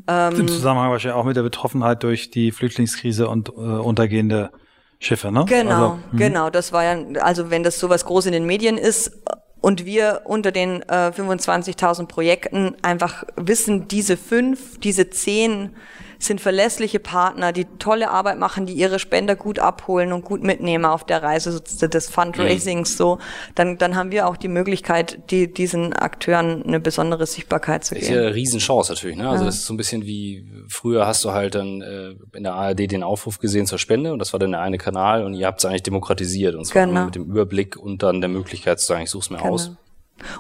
[0.08, 4.52] Ähm, Im Zusammenhang wahrscheinlich auch mit der Betroffenheit durch die Flüchtlingskrise und äh, untergehende
[5.00, 5.46] Schiffe, ne?
[5.48, 6.18] Genau, also, mhm.
[6.18, 6.50] genau.
[6.50, 9.12] Das war ja, also wenn das sowas groß in den Medien ist
[9.60, 15.76] und wir unter den äh, 25.000 Projekten einfach wissen, diese fünf, diese zehn
[16.24, 20.86] sind verlässliche Partner, die tolle Arbeit machen, die ihre Spender gut abholen und gut mitnehmen
[20.86, 22.94] auf der Reise des Fundraisings.
[22.94, 22.98] Mhm.
[22.98, 23.18] So,
[23.56, 28.06] dann, dann haben wir auch die Möglichkeit, die, diesen Akteuren eine besondere Sichtbarkeit zu geben.
[28.06, 29.18] Das ist ja eine Riesenchance natürlich.
[29.18, 29.28] Ne?
[29.28, 29.46] Also ja.
[29.48, 32.92] das ist so ein bisschen wie früher hast du halt dann äh, in der ARD
[32.92, 35.60] den Aufruf gesehen zur Spende und das war dann der eine Kanal und ihr habt
[35.60, 37.06] es eigentlich demokratisiert und zwar genau.
[37.06, 39.54] mit dem Überblick und dann der Möglichkeit zu sagen, ich suche es mir genau.
[39.54, 39.72] aus.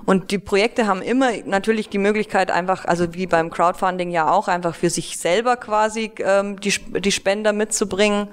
[0.05, 4.47] Und die Projekte haben immer natürlich die Möglichkeit, einfach, also wie beim Crowdfunding ja auch,
[4.47, 8.27] einfach für sich selber quasi ähm, die, die Spender mitzubringen.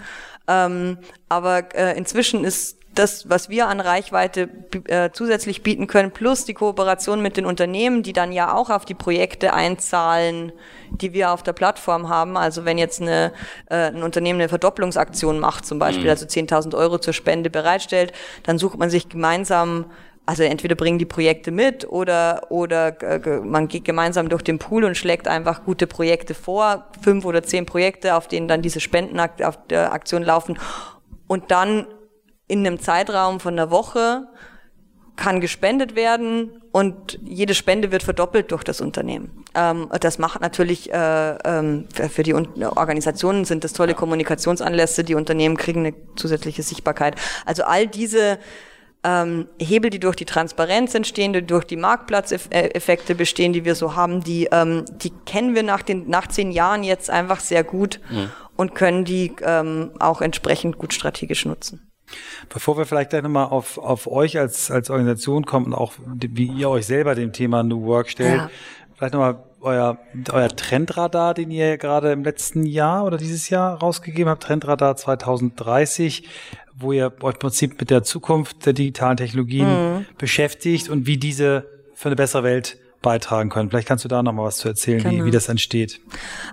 [0.46, 4.48] Ähm, aber äh, inzwischen ist das, was wir an Reichweite
[4.86, 8.84] äh, zusätzlich bieten können, plus die Kooperation mit den Unternehmen, die dann ja auch auf
[8.84, 10.52] die Projekte einzahlen,
[10.90, 12.36] die wir auf der Plattform haben.
[12.36, 13.32] Also wenn jetzt eine,
[13.70, 16.10] äh, ein Unternehmen eine Verdopplungsaktion macht, zum Beispiel, mhm.
[16.10, 19.86] also 10.000 Euro zur Spende bereitstellt, dann sucht man sich gemeinsam
[20.28, 24.84] also entweder bringen die Projekte mit oder, oder äh, man geht gemeinsam durch den Pool
[24.84, 29.18] und schlägt einfach gute Projekte vor, fünf oder zehn Projekte, auf denen dann diese Spenden
[29.18, 30.58] auf der Aktion laufen.
[31.28, 31.86] Und dann
[32.46, 34.28] in einem Zeitraum von einer Woche
[35.16, 39.46] kann gespendet werden und jede Spende wird verdoppelt durch das Unternehmen.
[39.54, 45.56] Ähm, das macht natürlich äh, ähm, für die Organisationen sind das tolle Kommunikationsanlässe, die Unternehmen
[45.56, 47.14] kriegen eine zusätzliche Sichtbarkeit.
[47.46, 48.38] Also all diese
[49.04, 53.94] ähm, Hebel, die durch die Transparenz entstehen, die durch die Marktplatzeffekte bestehen, die wir so
[53.94, 58.00] haben, die, ähm, die kennen wir nach, den, nach zehn Jahren jetzt einfach sehr gut
[58.10, 58.30] mhm.
[58.56, 61.90] und können die ähm, auch entsprechend gut strategisch nutzen.
[62.48, 66.46] Bevor wir vielleicht gleich nochmal auf, auf euch als, als Organisation kommen und auch wie
[66.46, 68.50] ihr euch selber dem Thema New Work stellt, ja.
[68.96, 69.98] vielleicht nochmal euer,
[70.32, 76.28] euer Trendradar, den ihr gerade im letzten Jahr oder dieses Jahr rausgegeben habt, Trendradar 2030
[76.80, 80.06] wo ihr euch im Prinzip mit der Zukunft der digitalen Technologien mhm.
[80.16, 83.70] beschäftigt und wie diese für eine bessere Welt beitragen können.
[83.70, 85.24] Vielleicht kannst du da noch mal was zu erzählen, genau.
[85.24, 86.00] wie, wie das entsteht.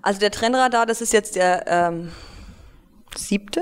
[0.02, 2.12] Also der Trendradar, das ist jetzt der ähm,
[3.16, 3.62] siebte,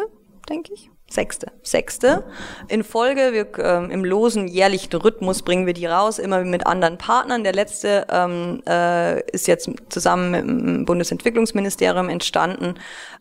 [0.50, 0.90] denke ich.
[1.14, 1.52] Sechste.
[1.62, 2.24] Sechste.
[2.70, 6.98] In Folge, wir, ähm, im losen jährlichen Rhythmus bringen wir die raus, immer mit anderen
[6.98, 7.44] Partnern.
[7.44, 12.74] Der letzte ähm, äh, ist jetzt zusammen mit dem Bundesentwicklungsministerium entstanden.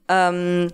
[0.08, 0.68] Ähm,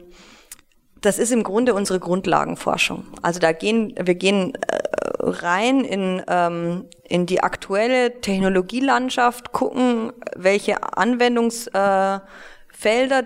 [1.00, 3.04] das ist im Grunde unsere Grundlagenforschung.
[3.20, 4.78] Also da gehen wir gehen äh,
[5.20, 12.57] rein in ähm, in die aktuelle Technologielandschaft, gucken, welche Anwendungsfelder äh,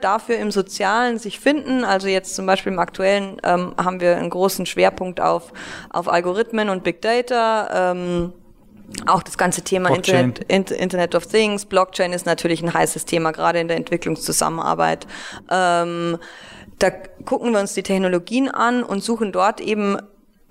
[0.00, 1.84] dafür im Sozialen sich finden.
[1.84, 5.52] Also jetzt zum Beispiel im aktuellen ähm, haben wir einen großen Schwerpunkt auf
[5.90, 7.90] auf Algorithmen und Big Data.
[7.92, 8.32] Ähm,
[9.06, 13.58] Auch das ganze Thema Internet, Internet of Things, Blockchain ist natürlich ein heißes Thema, gerade
[13.58, 15.06] in der Entwicklungszusammenarbeit.
[15.50, 16.18] Ähm,
[16.78, 16.90] da
[17.24, 19.96] gucken wir uns die Technologien an und suchen dort eben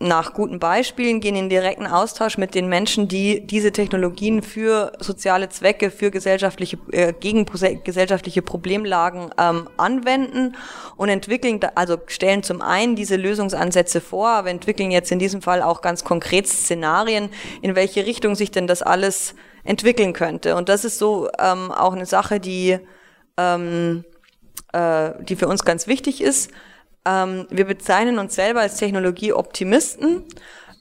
[0.02, 5.50] nach guten Beispielen, gehen in direkten Austausch mit den Menschen, die diese Technologien für soziale
[5.50, 7.46] Zwecke, für gesellschaftliche, äh, gegen
[7.84, 10.56] gesellschaftliche Problemlagen ähm, anwenden
[10.98, 15.62] und entwickeln, also stellen zum einen diese Lösungsansätze vor, aber entwickeln jetzt in diesem Fall
[15.62, 17.30] auch ganz konkret Szenarien,
[17.62, 20.56] in welche Richtung sich denn das alles entwickeln könnte.
[20.56, 22.80] Und das ist so ähm, auch eine Sache, die,
[23.38, 24.04] ähm,
[24.74, 26.52] äh, die für uns ganz wichtig ist
[27.06, 30.24] ähm, wir bezeichnen uns selber als Technologieoptimisten,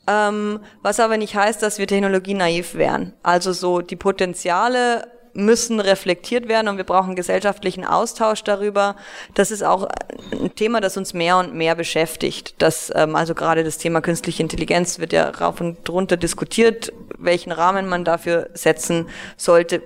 [0.07, 3.15] ähm, was aber nicht heißt, dass wir technologienaiv wären.
[3.23, 8.97] Also so die Potenziale müssen reflektiert werden und wir brauchen gesellschaftlichen Austausch darüber.
[9.35, 9.89] Das ist auch
[10.33, 12.57] ein Thema, das uns mehr und mehr beschäftigt.
[12.59, 17.53] Das, ähm, also gerade das Thema künstliche Intelligenz wird ja rauf und runter diskutiert, welchen
[17.53, 19.83] Rahmen man dafür setzen sollte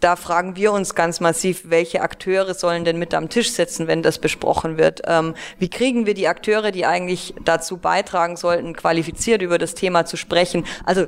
[0.00, 4.02] da fragen wir uns ganz massiv, welche Akteure sollen denn mit am Tisch sitzen, wenn
[4.02, 5.02] das besprochen wird?
[5.06, 10.06] Ähm, wie kriegen wir die Akteure, die eigentlich dazu beitragen sollten, qualifiziert über das Thema
[10.06, 10.64] zu sprechen?
[10.84, 11.06] Also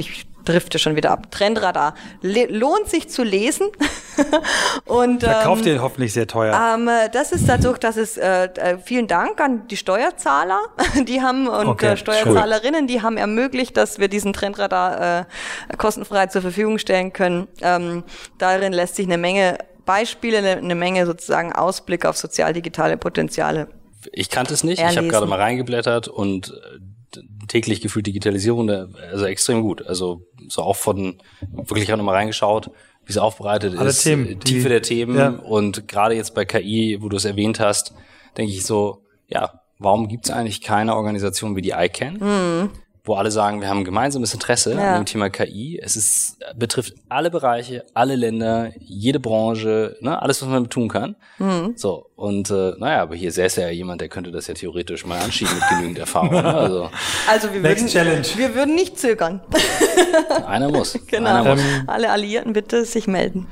[0.00, 1.30] ich drifte schon wieder ab.
[1.30, 1.94] Trendradar.
[2.20, 3.68] Le lohnt sich zu lesen.
[4.84, 6.74] und Verkauft ähm, ihr hoffentlich sehr teuer.
[6.74, 10.60] Ähm, das ist dadurch, dass es äh, äh, vielen Dank an die Steuerzahler,
[11.08, 15.24] die haben und okay, äh, Steuerzahlerinnen, die haben ermöglicht, dass wir diesen Trendradar äh,
[15.76, 17.48] kostenfrei zur Verfügung stellen können.
[17.60, 18.04] Ähm,
[18.38, 23.68] darin lässt sich eine Menge Beispiele, eine, eine Menge sozusagen Ausblick auf sozial-digitale Potenziale.
[24.12, 24.78] Ich kannte es nicht.
[24.78, 24.92] Erlesen.
[24.92, 26.78] Ich habe gerade mal reingeblättert und äh,
[27.48, 29.86] täglich gefühlt Digitalisierung, also extrem gut.
[29.86, 31.18] Also so auch von,
[31.52, 32.70] wirklich auch nochmal reingeschaut,
[33.04, 35.28] wie es aufbereitet Alle ist, Themen, äh, Tiefe die, der Themen ja.
[35.28, 37.94] und gerade jetzt bei KI, wo du es erwähnt hast,
[38.36, 42.18] denke ich so, ja, warum gibt es eigentlich keine Organisation wie die ICANN?
[42.18, 42.70] Mhm
[43.04, 44.94] wo alle sagen, wir haben ein gemeinsames Interesse ja.
[44.94, 45.78] an dem Thema KI.
[45.82, 51.14] Es ist, betrifft alle Bereiche, alle Länder, jede Branche, ne, alles, was man tun kann.
[51.38, 51.74] Mhm.
[51.76, 55.20] So, und äh, naja, aber hier säße ja jemand, der könnte das ja theoretisch mal
[55.20, 56.30] anschieben mit genügend Erfahrung.
[56.30, 56.54] Ne?
[56.64, 56.90] Also,
[57.28, 58.26] also wir, würden, Challenge.
[58.36, 59.40] wir würden nicht zögern.
[60.46, 60.98] Einer muss.
[61.06, 61.30] Genau.
[61.30, 61.62] Einer muss.
[61.86, 63.46] Alle Alliierten bitte sich melden.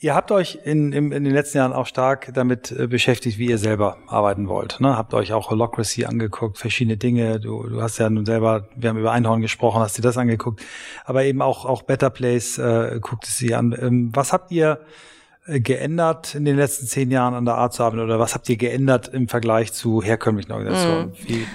[0.00, 3.46] Ihr habt euch in, in, in den letzten Jahren auch stark damit äh, beschäftigt, wie
[3.46, 4.80] ihr selber arbeiten wollt.
[4.80, 4.96] Ne?
[4.96, 7.38] Habt euch auch Holocracy angeguckt, verschiedene Dinge.
[7.40, 10.62] Du, du hast ja nun selber, wir haben über Einhorn gesprochen, hast dir das angeguckt.
[11.04, 13.74] Aber eben auch, auch Better Place äh, guckt es sie an.
[13.80, 14.80] Ähm, was habt ihr
[15.46, 18.48] äh, geändert in den letzten zehn Jahren an der Art zu arbeiten oder was habt
[18.48, 21.14] ihr geändert im Vergleich zu herkömmlichen Organisationen?
[21.28, 21.46] Mhm.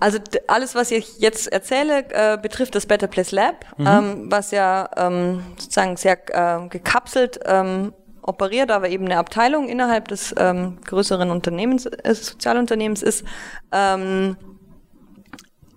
[0.00, 3.86] Also alles, was ich jetzt erzähle, äh, betrifft das Better Place Lab, mhm.
[3.86, 7.92] ähm, was ja ähm, sozusagen sehr äh, gekapselt ähm,
[8.22, 13.24] operiert, aber eben eine Abteilung innerhalb des ähm, größeren Unternehmens, äh, Sozialunternehmens ist.
[13.72, 14.36] Ähm,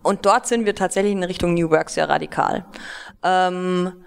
[0.04, 2.66] und dort sind wir tatsächlich in Richtung New Work sehr radikal.
[3.24, 4.06] Ähm,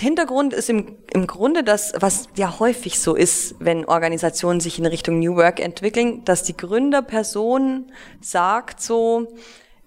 [0.00, 4.86] Hintergrund ist im, im Grunde das, was ja häufig so ist, wenn Organisationen sich in
[4.86, 9.28] Richtung New Work entwickeln, dass die Gründerperson sagt so,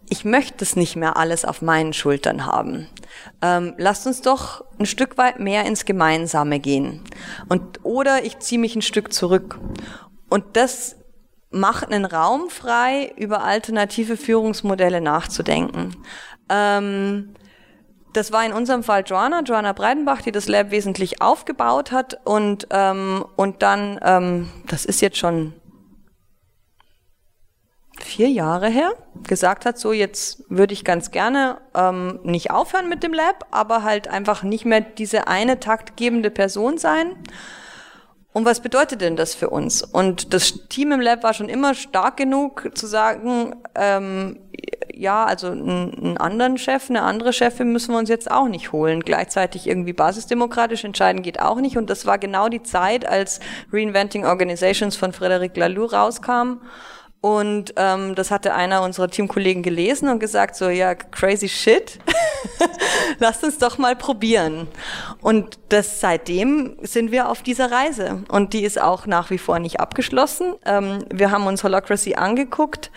[0.10, 2.88] ich möchte es nicht mehr alles auf meinen Schultern haben.
[3.42, 7.04] Ähm, lasst uns doch ein Stück weit mehr ins Gemeinsame gehen.
[7.50, 9.60] Und, oder ich ziehe mich ein Stück zurück.
[10.30, 10.98] Und das
[11.52, 15.96] macht einen Raum frei, über alternative Führungsmodelle nachzudenken.
[16.50, 17.34] Ähm,
[18.14, 22.68] das war in unserem Fall Joanna, Joanna Breitenbach, die das Lab wesentlich aufgebaut hat und,
[22.70, 25.54] ähm, und dann, ähm, das ist jetzt schon
[28.00, 28.92] vier Jahre her,
[29.28, 33.84] gesagt hat, so jetzt würde ich ganz gerne ähm, nicht aufhören mit dem Lab, aber
[33.84, 37.16] halt einfach nicht mehr diese eine taktgebende Person sein.
[38.34, 39.84] Und was bedeutet denn das für uns?
[39.84, 44.40] Und das Team im Lab war schon immer stark genug zu sagen, ähm,
[44.92, 49.02] ja, also einen, anderen Chef, eine andere Chefin müssen wir uns jetzt auch nicht holen.
[49.02, 51.78] Gleichzeitig irgendwie basisdemokratisch entscheiden geht auch nicht.
[51.78, 53.40] Und das war genau die Zeit, als
[53.72, 56.58] Reinventing Organizations von Frederic Laloux rauskam.
[57.24, 62.00] Und ähm, das hatte einer unserer Teamkollegen gelesen und gesagt, so ja, crazy shit,
[63.20, 64.68] lasst uns doch mal probieren.
[65.22, 68.24] Und das seitdem sind wir auf dieser Reise.
[68.28, 70.56] Und die ist auch nach wie vor nicht abgeschlossen.
[70.66, 72.92] Ähm, wir haben uns Holocracy angeguckt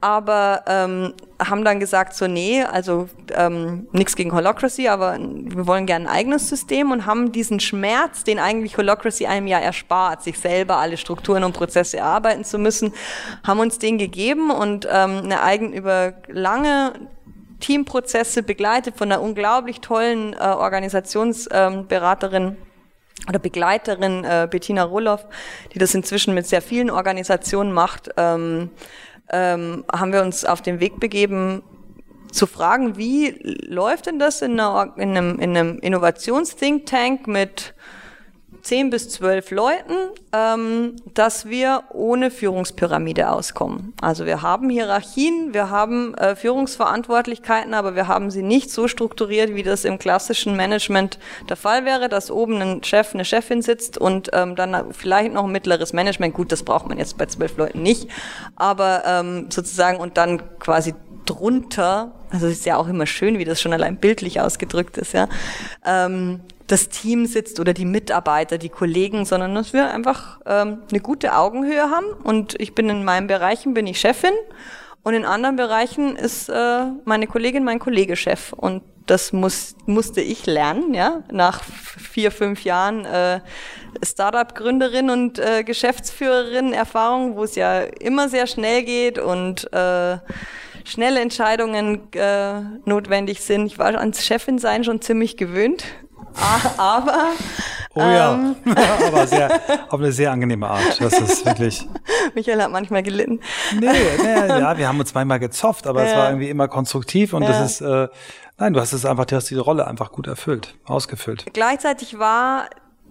[0.00, 5.86] aber ähm, haben dann gesagt, so nee, also ähm, nichts gegen Holocracy, aber wir wollen
[5.86, 10.38] gerne ein eigenes System und haben diesen Schmerz, den eigentlich Holocracy einem ja erspart, sich
[10.38, 12.92] selber alle Strukturen und Prozesse erarbeiten zu müssen,
[13.46, 16.92] haben uns den gegeben und ähm, eine eigen über lange
[17.60, 22.42] Teamprozesse begleitet von einer unglaublich tollen äh, Organisationsberaterin.
[22.42, 22.56] Ähm,
[23.28, 25.24] oder Begleiterin äh, Bettina Roloff,
[25.72, 28.70] die das inzwischen mit sehr vielen Organisationen macht, ähm,
[29.30, 31.62] ähm, haben wir uns auf den Weg begeben,
[32.32, 37.74] zu fragen, wie läuft denn das in, einer, in einem, in einem Innovations-Think Tank mit
[38.66, 39.94] 10 bis 12 Leuten,
[40.32, 43.94] ähm, dass wir ohne Führungspyramide auskommen.
[44.00, 49.54] Also wir haben Hierarchien, wir haben äh, Führungsverantwortlichkeiten, aber wir haben sie nicht so strukturiert,
[49.54, 53.98] wie das im klassischen Management der Fall wäre, dass oben ein Chef, eine Chefin sitzt
[53.98, 56.34] und ähm, dann vielleicht noch ein mittleres Management.
[56.34, 58.08] Gut, das braucht man jetzt bei zwölf Leuten nicht,
[58.56, 60.92] aber ähm, sozusagen und dann quasi
[61.24, 65.12] drunter, also es ist ja auch immer schön, wie das schon allein bildlich ausgedrückt ist,
[65.12, 65.28] ja,
[65.84, 71.00] ähm, das Team sitzt oder die Mitarbeiter, die Kollegen, sondern dass wir einfach ähm, eine
[71.00, 72.06] gute Augenhöhe haben.
[72.24, 74.32] Und ich bin in meinen Bereichen bin ich Chefin
[75.02, 78.52] und in anderen Bereichen ist äh, meine Kollegin mein Kollege Chef.
[78.52, 83.38] Und das muss, musste ich lernen, ja, nach vier, fünf Jahren äh,
[84.02, 90.18] Startup-Gründerin und äh, Geschäftsführerin Erfahrung, wo es ja immer sehr schnell geht und äh,
[90.84, 93.66] schnelle Entscheidungen äh, notwendig sind.
[93.66, 95.84] Ich war ans Chefin sein schon ziemlich gewöhnt
[96.76, 97.32] aber.
[97.94, 98.56] Oh ja, ähm,
[99.06, 101.00] aber sehr, auf eine sehr angenehme Art.
[101.00, 101.88] Das ist wirklich.
[102.34, 103.40] Michael hat manchmal gelitten.
[103.72, 106.10] Nee, nee ja, wir haben uns zweimal gezofft, aber ja.
[106.10, 107.48] es war irgendwie immer konstruktiv und ja.
[107.48, 108.08] das ist, äh,
[108.58, 111.46] nein, du hast es einfach, du hast diese Rolle einfach gut erfüllt, ausgefüllt.
[111.54, 112.68] Gleichzeitig war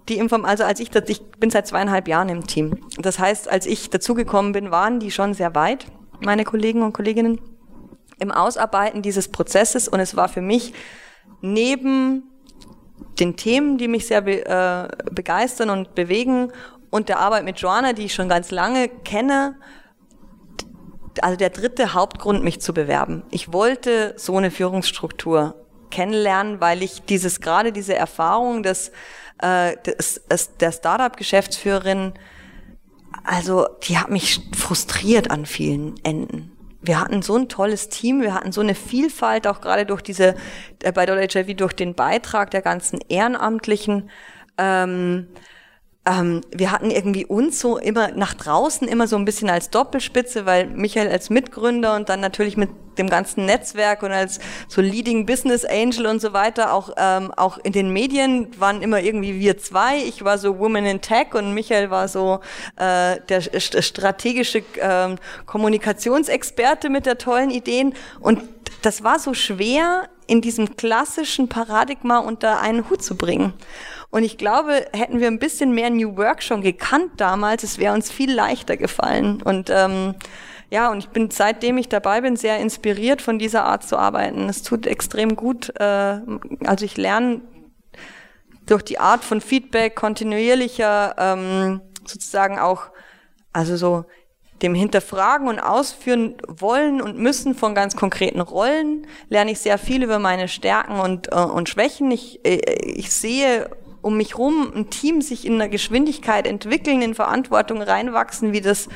[0.07, 2.79] die Inform also als ich, ich bin seit zweieinhalb Jahren im Team.
[2.99, 5.87] Das heißt, als ich dazugekommen bin, waren die schon sehr weit,
[6.23, 7.41] meine Kollegen und Kolleginnen,
[8.19, 10.73] im Ausarbeiten dieses Prozesses und es war für mich
[11.41, 12.23] neben
[13.19, 16.51] den Themen, die mich sehr be äh, begeistern und bewegen
[16.89, 19.55] und der Arbeit mit Joanna, die ich schon ganz lange kenne,
[21.21, 23.23] also der dritte Hauptgrund, mich zu bewerben.
[23.31, 25.55] Ich wollte so eine Führungsstruktur
[25.91, 28.91] kennenlernen, weil ich dieses gerade diese Erfahrung des,
[29.41, 32.13] äh, des, des der Startup-Geschäftsführerin,
[33.23, 36.54] also die hat mich frustriert an vielen Enden
[36.87, 40.35] wir hatten so ein tolles Team, wir hatten so eine Vielfalt, auch gerade durch diese,
[40.83, 44.09] äh, bei Dollar HIV, durch den Beitrag der ganzen Ehrenamtlichen.
[44.57, 45.27] Ähm,
[46.05, 50.45] ähm, wir hatten irgendwie uns so immer nach draußen immer so ein bisschen als Doppelspitze,
[50.45, 55.25] weil Michael als Mitgründer und dann natürlich mit dem ganzen Netzwerk und als so Leading
[55.25, 59.57] Business Angel und so weiter, auch, ähm, auch in den Medien waren immer irgendwie wir
[59.57, 59.97] zwei.
[59.97, 62.39] Ich war so Woman in Tech und Michael war so
[62.77, 67.93] äh, der strategische ähm, Kommunikationsexperte mit der tollen Ideen.
[68.19, 68.41] Und
[68.81, 73.53] das war so schwer, in diesem klassischen Paradigma unter einen Hut zu bringen.
[74.15, 77.93] Und ich glaube, hätten wir ein bisschen mehr New Work schon gekannt damals, es wäre
[77.93, 79.41] uns viel leichter gefallen.
[79.41, 80.15] Und ähm,
[80.69, 84.47] ja, und ich bin seitdem ich dabei bin sehr inspiriert von dieser Art zu arbeiten.
[84.47, 85.77] Es tut extrem gut.
[85.81, 86.21] Äh,
[86.63, 87.41] also ich lerne
[88.65, 92.83] durch die Art von Feedback kontinuierlicher ähm, sozusagen auch,
[93.51, 94.05] also so
[94.61, 100.03] dem Hinterfragen und Ausführen wollen und müssen von ganz konkreten Rollen lerne ich sehr viel
[100.03, 102.11] über meine Stärken und, äh, und Schwächen.
[102.11, 103.69] Ich, äh, ich sehe
[104.05, 108.87] um mich rum ein Team sich in einer Geschwindigkeit entwickeln, in Verantwortung reinwachsen, wie das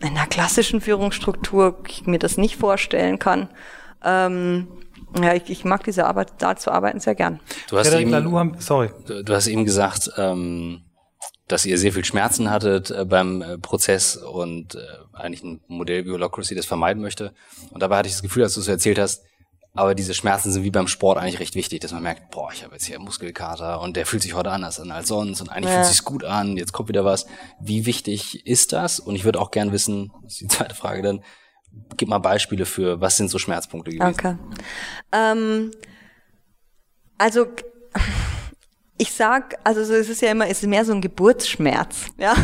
[0.00, 3.48] in einer klassischen Führungsstruktur ich mir das nicht vorstellen kann.
[4.04, 4.68] Ähm,
[5.20, 7.40] ja, ich, ich mag diese Arbeit, da zu arbeiten sehr gern.
[7.68, 8.90] Du hast, eben, sorry.
[9.06, 10.82] Du, du hast eben gesagt, ähm,
[11.48, 14.78] dass ihr sehr viel Schmerzen hattet äh, beim äh, Prozess und äh,
[15.14, 17.32] eigentlich ein Modell Bureaucracy das vermeiden möchte.
[17.72, 19.24] Und dabei hatte ich das Gefühl, als du es erzählt hast,
[19.76, 22.62] aber diese Schmerzen sind wie beim Sport eigentlich recht wichtig, dass man merkt, boah, ich
[22.62, 25.72] habe jetzt hier Muskelkater und der fühlt sich heute anders an als sonst und eigentlich
[25.72, 25.82] ja.
[25.82, 27.26] fühlt sich gut an, jetzt kommt wieder was.
[27.60, 29.00] Wie wichtig ist das?
[29.00, 31.24] Und ich würde auch gern wissen, das ist die zweite Frage dann,
[31.96, 34.14] gib mal Beispiele für, was sind so Schmerzpunkte gewesen?
[34.14, 34.36] Okay.
[35.10, 35.72] Ähm,
[37.18, 37.46] also
[38.96, 42.34] ich sag, also so, es ist ja immer, es ist mehr so ein Geburtsschmerz, ja.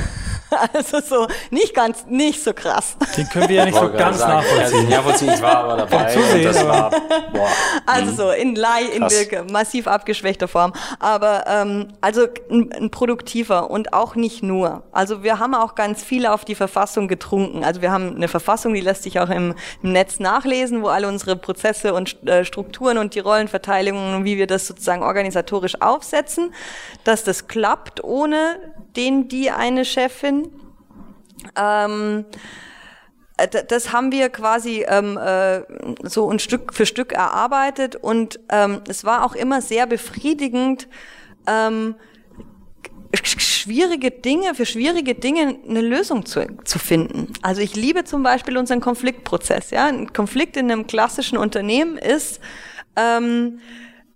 [0.74, 2.96] Also so nicht ganz, nicht so krass.
[3.16, 4.88] Den können wir ja nicht so ganz sagen, nachvollziehen.
[4.88, 5.32] nachvollziehen.
[5.34, 6.12] Ich war aber dabei.
[6.12, 6.90] Zusehen, das war,
[7.32, 7.48] boah.
[7.86, 10.72] Also so in Leih, in Wirke, massiv abgeschwächter Form.
[10.98, 14.82] Aber ähm, also ein, ein produktiver und auch nicht nur.
[14.92, 17.64] Also wir haben auch ganz viel auf die Verfassung getrunken.
[17.64, 21.08] Also wir haben eine Verfassung, die lässt sich auch im, im Netz nachlesen, wo alle
[21.08, 26.54] unsere Prozesse und äh, Strukturen und die Rollenverteilungen, wie wir das sozusagen organisatorisch aufsetzen,
[27.04, 28.58] dass das klappt ohne
[28.96, 30.48] den, die eine Chefin.
[31.56, 32.24] Ähm,
[33.36, 35.62] äh, das haben wir quasi ähm, äh,
[36.02, 40.88] so ein Stück für Stück erarbeitet und ähm, es war auch immer sehr befriedigend,
[41.46, 41.94] ähm,
[43.12, 47.32] schwierige Dinge, für schwierige Dinge eine Lösung zu, zu finden.
[47.42, 49.70] Also ich liebe zum Beispiel unseren Konfliktprozess.
[49.70, 49.86] Ja?
[49.86, 52.40] Ein Konflikt in einem klassischen Unternehmen ist,
[52.96, 53.60] ähm,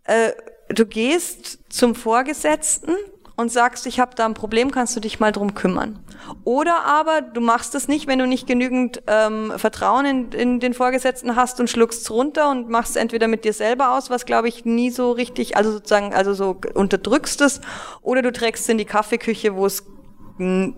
[0.05, 0.33] äh,
[0.69, 2.93] du gehst zum Vorgesetzten
[3.37, 5.99] und sagst, ich habe da ein Problem, kannst du dich mal drum kümmern.
[6.45, 10.73] Oder aber du machst es nicht, wenn du nicht genügend ähm, Vertrauen in, in den
[10.73, 14.65] Vorgesetzten hast und schluckst runter und machst entweder mit dir selber aus, was glaube ich
[14.65, 17.61] nie so richtig, also sozusagen, also so unterdrückst es,
[18.03, 19.85] oder du trägst es in die Kaffeeküche, wo es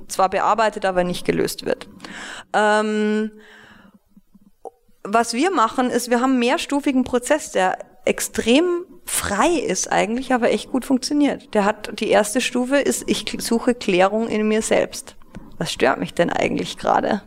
[0.09, 1.89] zwar bearbeitet, aber nicht gelöst wird.
[2.53, 3.31] Ähm,
[5.03, 10.51] was wir machen, ist, wir haben einen mehrstufigen Prozess, der extrem frei ist eigentlich, aber
[10.51, 11.55] echt gut funktioniert.
[11.55, 15.17] Der hat, die erste Stufe ist, ich suche Klärung in mir selbst.
[15.59, 17.23] Was stört mich denn eigentlich gerade?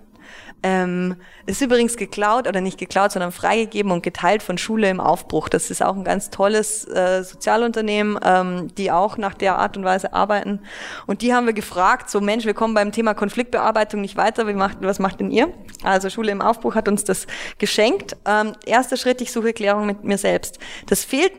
[0.61, 1.15] Ähm,
[1.45, 5.47] ist übrigens geklaut oder nicht geklaut, sondern freigegeben und geteilt von Schule im Aufbruch.
[5.47, 9.85] Das ist auch ein ganz tolles äh, Sozialunternehmen, ähm, die auch nach der Art und
[9.85, 10.59] Weise arbeiten.
[11.07, 14.53] Und die haben wir gefragt, so Mensch, wir kommen beim Thema Konfliktbearbeitung nicht weiter, wie
[14.53, 15.47] macht, was macht denn ihr?
[15.83, 17.25] Also Schule im Aufbruch hat uns das
[17.57, 18.17] geschenkt.
[18.25, 20.59] Ähm, erster Schritt, ich suche Klärung mit mir selbst.
[20.87, 21.31] Das fehlt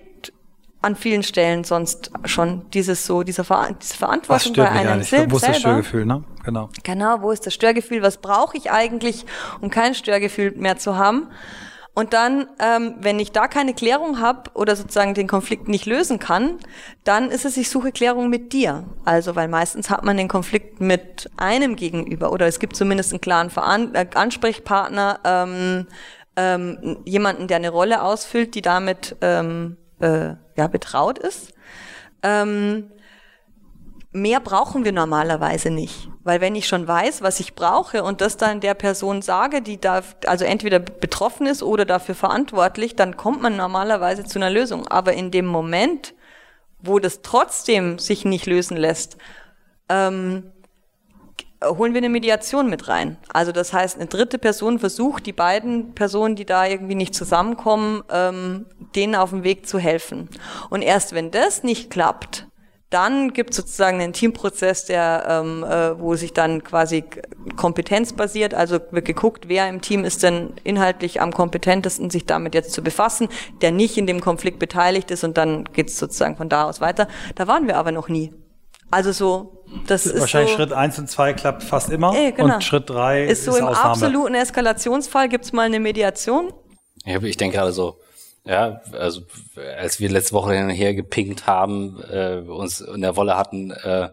[0.82, 5.36] an vielen Stellen sonst schon dieses so dieser Ver diese Verantwortung bei einem selbst wo
[5.36, 6.24] ist das Störgefühl, ne?
[6.44, 6.70] Genau.
[6.82, 8.02] Genau, wo ist das Störgefühl?
[8.02, 9.26] Was brauche ich eigentlich,
[9.60, 11.28] um kein Störgefühl mehr zu haben?
[11.92, 16.18] Und dann, ähm, wenn ich da keine Klärung habe oder sozusagen den Konflikt nicht lösen
[16.18, 16.58] kann,
[17.04, 18.84] dann ist es, ich suche Klärung mit dir.
[19.04, 23.20] Also, weil meistens hat man den Konflikt mit einem gegenüber oder es gibt zumindest einen
[23.20, 25.86] klaren Veran äh, Ansprechpartner, ähm,
[26.36, 31.52] ähm, jemanden, der eine Rolle ausfüllt, die damit ähm, äh, ja, betraut ist.
[32.22, 32.90] Ähm,
[34.12, 36.08] mehr brauchen wir normalerweise nicht.
[36.22, 39.80] Weil wenn ich schon weiß, was ich brauche und das dann der Person sage, die
[39.80, 44.86] da also entweder betroffen ist oder dafür verantwortlich, dann kommt man normalerweise zu einer Lösung.
[44.88, 46.14] Aber in dem Moment,
[46.80, 49.16] wo das trotzdem sich nicht lösen lässt,
[49.88, 50.52] ähm,
[51.64, 53.18] holen wir eine Mediation mit rein.
[53.32, 58.02] Also das heißt, eine dritte Person versucht, die beiden Personen, die da irgendwie nicht zusammenkommen,
[58.10, 60.28] ähm, denen auf dem Weg zu helfen.
[60.70, 62.46] Und erst wenn das nicht klappt,
[62.88, 67.04] dann gibt es sozusagen einen Teamprozess, der, ähm, äh, wo sich dann quasi
[67.56, 72.72] kompetenzbasiert, also wird geguckt, wer im Team ist denn inhaltlich am kompetentesten, sich damit jetzt
[72.72, 73.28] zu befassen,
[73.62, 76.80] der nicht in dem Konflikt beteiligt ist und dann geht es sozusagen von da aus
[76.80, 77.06] weiter.
[77.36, 78.32] Da waren wir aber noch nie.
[78.90, 82.54] Also so, das ist wahrscheinlich so, Schritt eins und zwei klappt fast immer äh, genau.
[82.54, 83.90] und Schritt drei ist so ist im Ausnahme.
[83.90, 86.52] absoluten Eskalationsfall gibt's mal eine Mediation.
[87.04, 87.96] Ja, ich denke gerade so,
[88.44, 89.22] ja, also
[89.78, 94.08] als wir letzte Woche her gepinkt haben, äh, uns in der Wolle hatten, äh,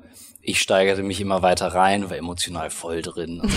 [0.47, 3.41] ich steigerte mich immer weiter rein, war emotional voll drin.
[3.43, 3.55] Also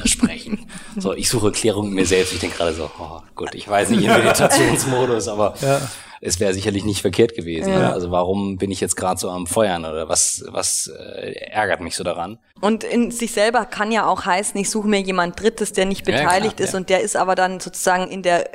[0.00, 0.66] Versprechen.
[0.98, 2.34] So, ich suche Klärung in mir selbst.
[2.34, 5.80] Ich denke gerade so, oh gut, ich weiß nicht, in Meditationsmodus, aber ja
[6.24, 7.72] es wäre sicherlich nicht verkehrt gewesen.
[7.72, 7.78] Ja.
[7.80, 7.92] Ne?
[7.92, 11.96] Also warum bin ich jetzt gerade so am Feuern oder was, was äh, ärgert mich
[11.96, 12.38] so daran?
[12.60, 16.04] Und in sich selber kann ja auch heißen, ich suche mir jemand Drittes, der nicht
[16.04, 18.48] beteiligt ja, klar, ist und der ist aber dann sozusagen in der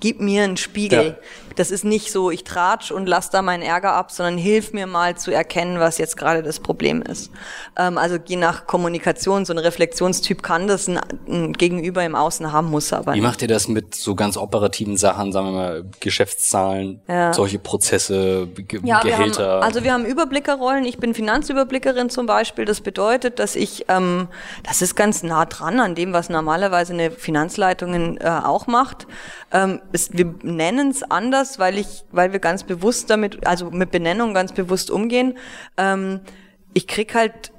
[0.00, 1.04] gib mir einen Spiegel.
[1.08, 1.14] Ja.
[1.60, 4.86] Das ist nicht so, ich tratsch und lass da meinen Ärger ab, sondern hilf mir
[4.86, 7.30] mal zu erkennen, was jetzt gerade das Problem ist.
[7.76, 10.98] Ähm, also je nach Kommunikation, so ein Reflexionstyp kann das ein,
[11.28, 13.12] ein, Gegenüber im Außen haben, muss aber.
[13.12, 17.34] Wie macht ihr das mit so ganz operativen Sachen, sagen wir mal, Geschäftszahlen, ja.
[17.34, 19.44] solche Prozesse, Ge ja, Gehälter?
[19.44, 20.86] Wir haben, also wir haben Überblickerrollen.
[20.86, 22.64] Ich bin Finanzüberblickerin zum Beispiel.
[22.64, 24.28] Das bedeutet, dass ich, ähm,
[24.62, 29.06] das ist ganz nah dran an dem, was normalerweise eine Finanzleitung äh, auch macht.
[29.52, 33.90] Ähm, ist, wir nennen es anders, weil ich, weil wir ganz bewusst damit, also mit
[33.90, 35.36] Benennung ganz bewusst umgehen.
[35.76, 36.20] Ähm,
[36.72, 37.52] ich krieg halt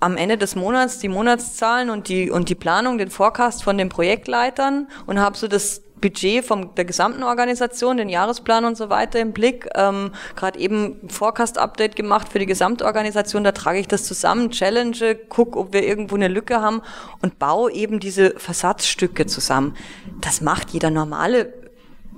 [0.00, 3.88] am Ende des Monats die Monatszahlen und die und die Planung, den Forecast von den
[3.88, 9.18] Projektleitern und habe so das Budget von der gesamten Organisation, den Jahresplan und so weiter
[9.18, 9.68] im Blick.
[9.74, 13.44] Ähm, Gerade eben Forecast-Update gemacht für die Gesamtorganisation.
[13.44, 16.82] Da trage ich das zusammen, challenge, guck, ob wir irgendwo eine Lücke haben
[17.20, 19.76] und baue eben diese Versatzstücke zusammen.
[20.20, 21.52] Das macht jeder normale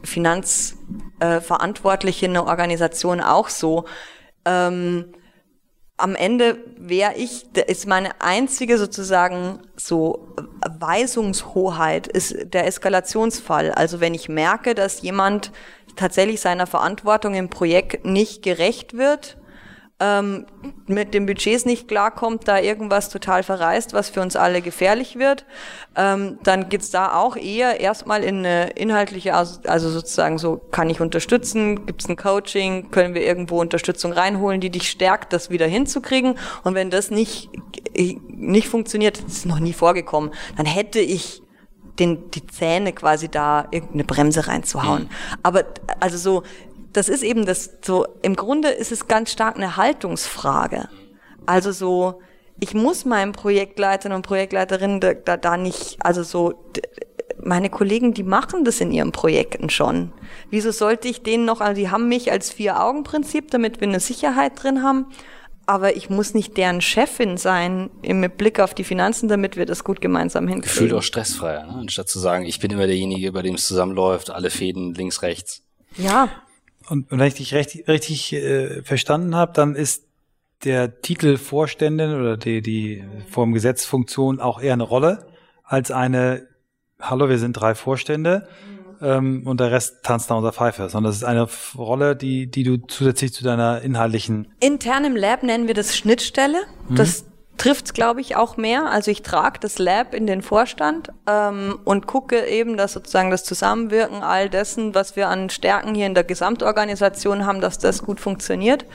[0.02, 3.84] Finanzverantwortliche in einer Organisation auch so.
[4.44, 5.14] Ähm,
[5.96, 10.34] am Ende wäre ich, ist meine einzige sozusagen so
[10.78, 13.72] Weisungshoheit, ist der Eskalationsfall.
[13.72, 15.52] Also wenn ich merke, dass jemand
[15.96, 19.36] tatsächlich seiner Verantwortung im Projekt nicht gerecht wird,
[20.00, 20.46] ähm,
[20.86, 25.44] mit den Budgets nicht klarkommt, da irgendwas total verreist, was für uns alle gefährlich wird,
[25.94, 31.00] ähm, dann geht's da auch eher erstmal in eine inhaltliche, also sozusagen so, kann ich
[31.00, 36.38] unterstützen, gibt's ein Coaching, können wir irgendwo Unterstützung reinholen, die dich stärkt, das wieder hinzukriegen.
[36.64, 37.50] Und wenn das nicht,
[38.28, 41.42] nicht funktioniert, das ist noch nie vorgekommen, dann hätte ich
[41.98, 45.02] den, die Zähne quasi da irgendeine Bremse reinzuhauen.
[45.02, 45.08] Mhm.
[45.42, 45.64] Aber
[46.00, 46.42] also so,
[46.92, 50.88] das ist eben das so, im Grunde ist es ganz stark eine Haltungsfrage.
[51.46, 52.20] Also so,
[52.58, 56.54] ich muss meinen Projektleitern und Projektleiterinnen da, da, da nicht, also so,
[57.42, 60.12] meine Kollegen, die machen das in ihren Projekten schon.
[60.50, 64.62] Wieso sollte ich denen noch, also die haben mich als Vier-Augen-Prinzip, damit wir eine Sicherheit
[64.62, 65.06] drin haben,
[65.66, 69.84] aber ich muss nicht deren Chefin sein mit Blick auf die Finanzen, damit wir das
[69.84, 70.72] gut gemeinsam hinkriegen.
[70.72, 71.74] Gefühlt auch stressfreier, ne?
[71.78, 75.62] anstatt zu sagen, ich bin immer derjenige, bei dem es zusammenläuft, alle Fäden links, rechts.
[75.96, 76.28] Ja.
[76.90, 80.08] Und, und wenn ich dich recht, richtig äh, verstanden habe, dann ist
[80.64, 85.26] der Titel Vorständin oder die, die vor Gesetzfunktion auch eher eine Rolle
[85.62, 86.48] als eine,
[87.00, 88.48] hallo, wir sind drei Vorstände
[89.00, 92.64] ähm, und der Rest tanzt da unter Pfeife, sondern es ist eine Rolle, die, die
[92.64, 94.52] du zusätzlich zu deiner inhaltlichen.
[94.58, 96.58] Intern im Lab nennen wir das Schnittstelle.
[96.88, 96.96] Mhm.
[96.96, 97.24] Das
[97.60, 98.86] trifft glaube ich, auch mehr.
[98.86, 103.44] Also ich trage das Lab in den Vorstand ähm, und gucke eben, dass sozusagen das
[103.44, 108.18] Zusammenwirken all dessen, was wir an Stärken hier in der Gesamtorganisation haben, dass das gut
[108.18, 108.86] funktioniert.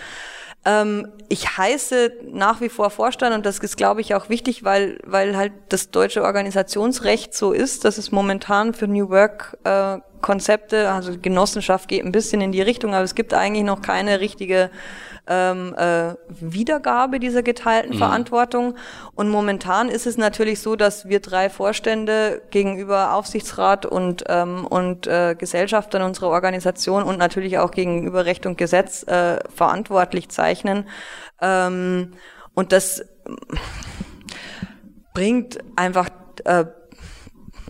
[0.66, 4.98] Ähm, ich heiße nach wie vor Vorstand und das ist, glaube ich, auch wichtig, weil,
[5.06, 10.90] weil halt das deutsche Organisationsrecht so ist, dass es momentan für New Work äh, Konzepte,
[10.90, 14.72] also Genossenschaft geht ein bisschen in die Richtung, aber es gibt eigentlich noch keine richtige
[15.28, 18.00] ähm, äh, Wiedergabe dieser geteilten mhm.
[18.00, 18.76] Verantwortung.
[19.16, 25.08] Und momentan ist es natürlich so, dass wir drei Vorstände gegenüber Aufsichtsrat und, ähm, und
[25.08, 30.88] äh, Gesellschaftern unserer Organisation und natürlich auch gegenüber Recht und Gesetz äh, verantwortlich zeichnen.
[31.42, 32.14] Ähm,
[32.54, 33.04] und das
[35.14, 36.10] bringt einfach
[36.44, 36.66] äh,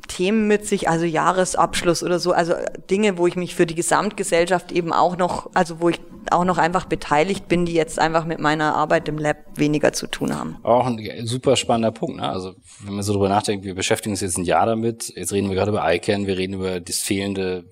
[0.08, 2.53] Themen mit sich, also Jahresabschluss oder so, also
[2.89, 5.99] Dinge, wo ich mich für die Gesamtgesellschaft eben auch noch, also wo ich
[6.32, 10.08] auch noch einfach beteiligt bin, die jetzt einfach mit meiner Arbeit im Lab weniger zu
[10.08, 10.58] tun haben.
[10.64, 12.18] Auch ein super spannender Punkt.
[12.18, 12.28] Ne?
[12.28, 15.14] Also wenn man so drüber nachdenkt, wir beschäftigen uns jetzt ein Jahr damit.
[15.16, 17.66] Jetzt reden wir gerade über ICANN, wir reden über das fehlende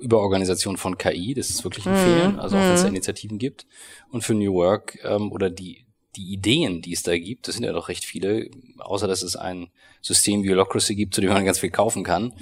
[0.00, 1.34] Überorganisation von KI.
[1.34, 1.98] Das ist wirklich ein mhm.
[1.98, 2.88] Fehlen, also auch wenn es mhm.
[2.88, 3.66] Initiativen gibt.
[4.10, 5.81] Und für New Work ähm, oder die
[6.16, 9.36] die Ideen, die es da gibt, das sind ja doch recht viele, außer dass es
[9.36, 9.68] ein
[10.00, 12.32] System wie Holocracy gibt, zu dem man ganz viel kaufen kann,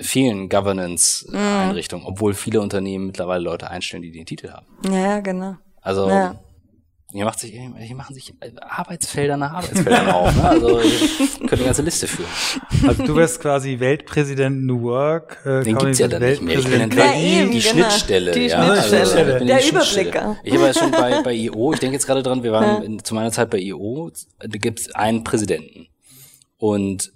[0.00, 2.08] fehlen Governance-Einrichtungen, mm.
[2.08, 4.66] obwohl viele Unternehmen mittlerweile Leute einstellen, die den Titel haben.
[4.90, 5.56] Ja, genau.
[5.80, 6.40] Also ja.
[7.14, 10.34] Hier, macht sich, hier machen sich Arbeitsfelder nach Arbeitsfeldern auf.
[10.34, 10.48] Ne?
[10.48, 10.78] Also
[11.38, 12.28] können eine ganze Liste führen.
[12.88, 15.38] Also du wirst quasi Weltpräsident New Work.
[15.44, 16.58] Äh, Den gibt's ja dann nicht mehr.
[16.58, 17.72] Ich bin dann ja, eben, die, genau.
[17.72, 18.32] Schnittstelle.
[18.32, 19.00] Die ja, Schnittstelle.
[19.00, 20.36] Also, also Der Überblicker.
[20.42, 21.72] Ich war jetzt schon bei, bei IO.
[21.72, 24.10] Ich denke jetzt gerade dran, wir waren in, zu meiner Zeit bei IO.
[24.40, 25.86] Da gibt's einen Präsidenten.
[26.58, 27.12] Und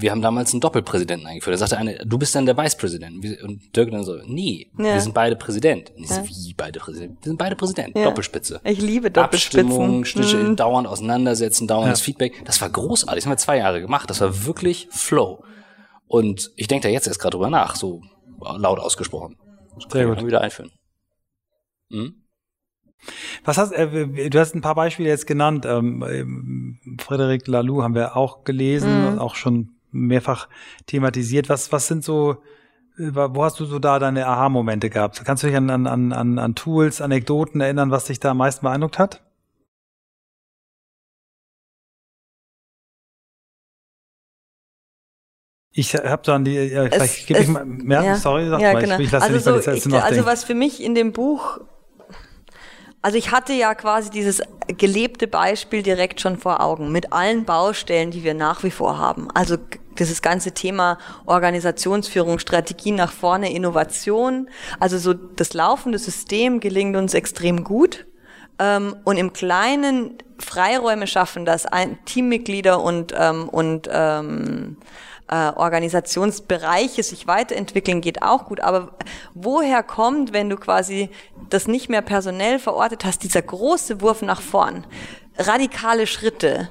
[0.00, 1.54] wir haben damals einen Doppelpräsidenten eingeführt.
[1.54, 3.42] Da sagte eine, du bist dann der Vicepräsident.
[3.42, 4.84] Und Dirk dann so, nee, ja.
[4.94, 5.90] wir sind beide Präsident.
[5.96, 7.18] Und ich so, wie beide Präsident?
[7.20, 7.96] Wir sind beide Präsident.
[7.96, 8.04] Ja.
[8.04, 8.60] Doppelspitze.
[8.62, 9.66] Ich liebe Doppelspitzen.
[9.66, 10.56] Abstimmung, Schnitte, mhm.
[10.56, 12.04] dauernd auseinandersetzen, dauerndes ja.
[12.04, 12.44] Feedback.
[12.44, 13.22] Das war großartig.
[13.22, 14.08] Das haben wir zwei Jahre gemacht.
[14.08, 15.42] Das war wirklich Flow.
[16.06, 18.00] Und ich denke da jetzt erst gerade drüber nach, so
[18.40, 19.36] laut ausgesprochen.
[19.74, 20.24] Das Sehr gut.
[20.24, 20.70] wieder einführen.
[21.88, 22.22] Mhm.
[23.44, 25.64] Was hast äh, du hast ein paar Beispiele jetzt genannt.
[25.66, 29.18] Ähm, ähm Frederic Laloux haben wir auch gelesen, mhm.
[29.18, 30.48] auch schon mehrfach
[30.86, 31.48] thematisiert.
[31.48, 32.42] Was, was sind so,
[32.98, 35.24] äh, wo hast du so da deine Aha-Momente gehabt?
[35.24, 38.64] Kannst du dich an, an, an, an Tools, Anekdoten erinnern, was dich da am meisten
[38.64, 39.22] beeindruckt hat?
[45.78, 48.82] Ich habe an die, ja, vielleicht gebe ich mal, ja, ja, sorry, sag ja, mal,
[48.82, 48.96] genau.
[48.96, 51.60] ich, ich lasse also, nicht, so, ich, also was für mich in dem Buch
[53.00, 58.10] also ich hatte ja quasi dieses gelebte Beispiel direkt schon vor Augen mit allen Baustellen,
[58.10, 59.28] die wir nach wie vor haben.
[59.32, 59.56] Also
[59.98, 64.48] dieses ganze Thema Organisationsführung, Strategie nach vorne, Innovation.
[64.80, 68.06] Also so das laufende System gelingt uns extrem gut.
[68.58, 74.76] Ähm, und im Kleinen Freiräume schaffen, dass ein Teammitglieder und, ähm, und ähm,
[75.28, 78.60] äh, Organisationsbereiche sich weiterentwickeln, geht auch gut.
[78.60, 78.92] Aber
[79.34, 81.10] woher kommt, wenn du quasi
[81.50, 84.86] das nicht mehr personell verortet hast, dieser große Wurf nach vorn?
[85.38, 86.68] Radikale Schritte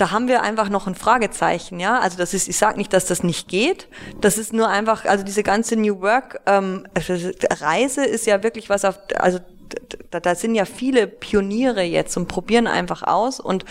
[0.00, 1.98] da haben wir einfach noch ein Fragezeichen, ja.
[1.98, 3.86] Also das ist, ich sage nicht, dass das nicht geht.
[4.20, 6.86] Das ist nur einfach, also diese ganze New Work ähm,
[7.50, 9.40] Reise ist ja wirklich was auf, also
[10.10, 13.66] da, da sind ja viele Pioniere jetzt und probieren einfach aus und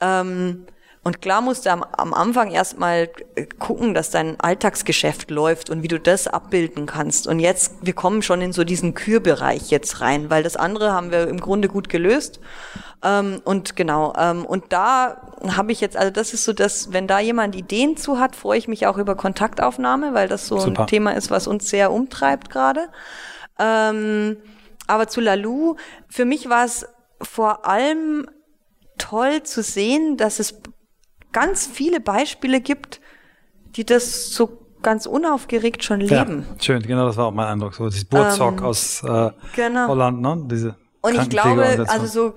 [0.00, 0.66] ähm,
[1.08, 5.82] und klar musst du am, am Anfang erstmal äh, gucken, dass dein Alltagsgeschäft läuft und
[5.82, 7.26] wie du das abbilden kannst.
[7.26, 11.10] Und jetzt, wir kommen schon in so diesen Kürbereich jetzt rein, weil das andere haben
[11.10, 12.40] wir im Grunde gut gelöst.
[13.02, 17.06] Ähm, und genau, ähm, und da habe ich jetzt, also das ist so das, wenn
[17.06, 20.82] da jemand Ideen zu hat, freue ich mich auch über Kontaktaufnahme, weil das so Super.
[20.82, 22.90] ein Thema ist, was uns sehr umtreibt gerade.
[23.58, 24.36] Ähm,
[24.86, 25.76] aber zu Lalu,
[26.10, 26.86] für mich war es
[27.22, 28.28] vor allem
[28.98, 30.60] toll zu sehen, dass es
[31.32, 33.00] ganz viele Beispiele gibt,
[33.76, 36.46] die das so ganz unaufgeregt schon leben.
[36.48, 37.74] Ja, schön, genau, das war auch mein Eindruck.
[37.74, 39.88] So dieses Burzog ähm, aus äh, genau.
[39.88, 40.46] Holland, ne?
[40.50, 42.34] Diese und ich glaube, also so,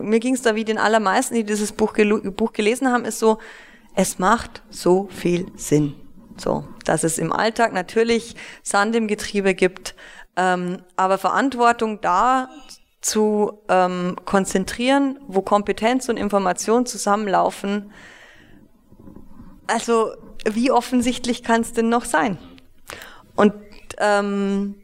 [0.00, 1.94] mir ging es da wie den allermeisten, die dieses Buch,
[2.36, 3.38] Buch gelesen haben, ist so,
[3.94, 5.94] es macht so viel Sinn.
[6.36, 9.94] So, dass es im Alltag natürlich Sand im Getriebe gibt,
[10.36, 12.50] ähm, aber Verantwortung da
[13.00, 17.92] zu ähm, konzentrieren, wo Kompetenz und Information zusammenlaufen.
[19.66, 20.12] Also
[20.48, 22.38] wie offensichtlich kann es denn noch sein?
[23.34, 23.54] Und
[23.98, 24.76] ähm,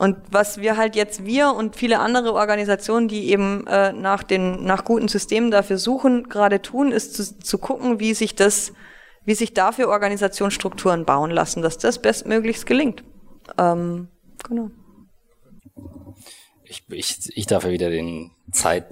[0.00, 4.64] und was wir halt jetzt, wir und viele andere Organisationen, die eben äh, nach, den,
[4.64, 8.72] nach guten Systemen dafür suchen, gerade tun, ist zu, zu gucken, wie sich das,
[9.26, 13.04] wie sich dafür Organisationsstrukturen bauen lassen, dass das bestmöglichst gelingt.
[13.58, 14.08] Ähm,
[14.42, 14.70] genau.
[16.64, 18.86] Ich, ich, ich darf ja wieder den Zeit,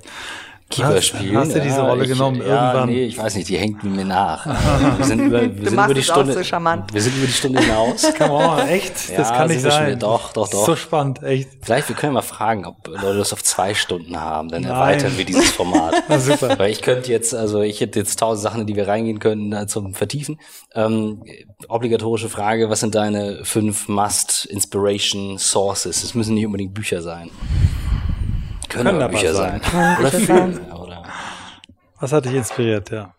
[0.71, 1.37] Keeper spielen.
[1.37, 2.89] Hast du diese Rolle ich, genommen ja, irgendwann?
[2.91, 4.45] Nee, ich weiß nicht, die hängt mir nach.
[4.99, 6.33] Wir sind über, wir Du sind über die Stunde.
[6.35, 6.93] so charmant.
[6.93, 8.07] Wir sind über die Stunde hinaus.
[8.19, 8.95] Come on, echt?
[8.95, 9.87] das Ja, kann nicht schon sein.
[9.89, 9.97] wieder.
[9.97, 10.67] Doch, doch, doch.
[10.67, 11.49] So spannend, echt.
[11.63, 14.73] Vielleicht, wir können mal fragen, ob Leute das auf zwei Stunden haben, dann Nein.
[14.73, 15.95] erweitern wir dieses Format.
[16.09, 16.59] Na, super.
[16.59, 19.53] Weil ich könnte jetzt, also ich hätte jetzt tausend Sachen, in die wir reingehen können
[19.53, 20.39] äh, zum Vertiefen.
[20.75, 21.23] Ähm,
[21.69, 26.05] obligatorische Frage, was sind deine fünf Must-Inspiration-Sources?
[26.05, 27.31] Es müssen nicht unbedingt Bücher sein.
[28.69, 29.61] Können, Können aber Bücher sein.
[29.73, 29.99] sein.
[29.99, 30.75] Oder Filme.
[30.77, 31.03] Oder
[32.01, 33.15] Was hat dich inspiriert, ja?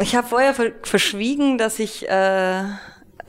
[0.00, 2.62] Ich habe vorher ver- verschwiegen, dass ich, äh,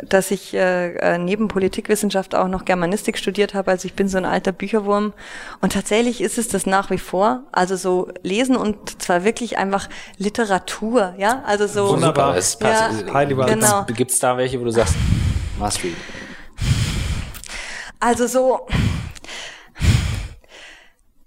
[0.03, 3.71] dass ich äh, äh, neben Politikwissenschaft auch noch Germanistik studiert habe.
[3.71, 5.13] Also ich bin so ein alter Bücherwurm.
[5.61, 7.43] Und tatsächlich ist es das nach wie vor.
[7.51, 11.43] Also so lesen und zwar wirklich einfach Literatur, ja.
[11.45, 11.89] Also so.
[11.89, 12.35] Wunderbar.
[12.35, 13.05] Es passt.
[13.07, 13.85] Ja, genau.
[13.85, 14.95] Gibt es da welche, wo du sagst,
[15.59, 15.93] must read?
[17.99, 18.67] Also so.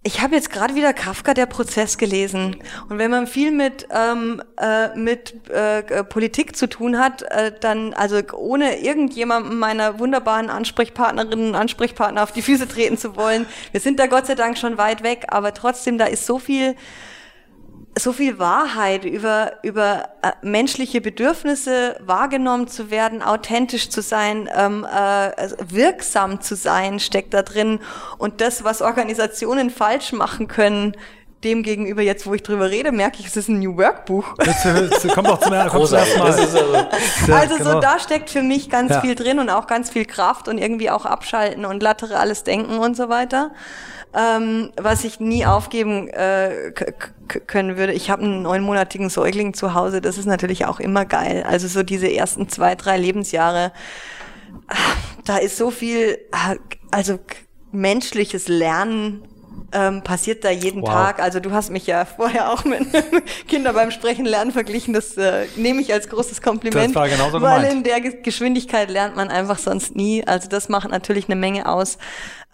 [0.02, 2.56] Ich habe jetzt gerade wieder Kafka der Prozess gelesen.
[2.88, 7.52] Und wenn man viel mit ähm, äh, mit äh, äh, Politik zu tun hat, äh,
[7.60, 13.44] dann also ohne irgendjemandem meiner wunderbaren Ansprechpartnerinnen und Ansprechpartner auf die Füße treten zu wollen,
[13.72, 16.76] wir sind da Gott sei Dank schon weit weg, aber trotzdem da ist so viel
[17.98, 24.84] so viel Wahrheit über, über äh, menschliche Bedürfnisse wahrgenommen zu werden, authentisch zu sein, ähm,
[24.86, 25.30] äh,
[25.68, 27.80] wirksam zu sein, steckt da drin.
[28.18, 30.96] Und das, was Organisationen falsch machen können,
[31.42, 34.34] dem gegenüber jetzt, wo ich drüber rede, merke ich, es ist ein New Work Buch.
[34.44, 36.44] Jetzt, jetzt kommt auch zum, kommt zum ersten Das Mal.
[36.44, 36.74] ist also,
[37.32, 37.72] Ja, also genau.
[37.72, 39.00] so, da steckt für mich ganz Ja.
[39.00, 42.94] viel drin und auch ganz viel Kraft und irgendwie auch abschalten und laterales Denken und
[42.94, 43.52] so weiter.
[44.12, 46.72] Ähm, was ich nie aufgeben äh,
[47.46, 47.92] können würde.
[47.92, 51.44] Ich habe einen neunmonatigen Säugling zu Hause, das ist natürlich auch immer geil.
[51.46, 53.70] Also so diese ersten zwei, drei Lebensjahre,
[54.66, 54.74] ah,
[55.24, 56.56] da ist so viel, ah,
[56.90, 57.20] also
[57.70, 59.22] menschliches Lernen
[59.72, 60.88] ähm, passiert da jeden Wow.
[60.88, 61.20] Tag.
[61.22, 62.82] Also du hast mich ja vorher auch mit
[63.46, 64.92] Kinder beim Sprechen lernen verglichen.
[64.92, 66.88] Das äh, nehme ich als großes Kompliment.
[66.88, 67.72] Das war genauso Weil gemeint.
[67.74, 70.26] in der Ge- Geschwindigkeit lernt man einfach sonst nie.
[70.26, 71.98] Also das macht natürlich eine Menge aus.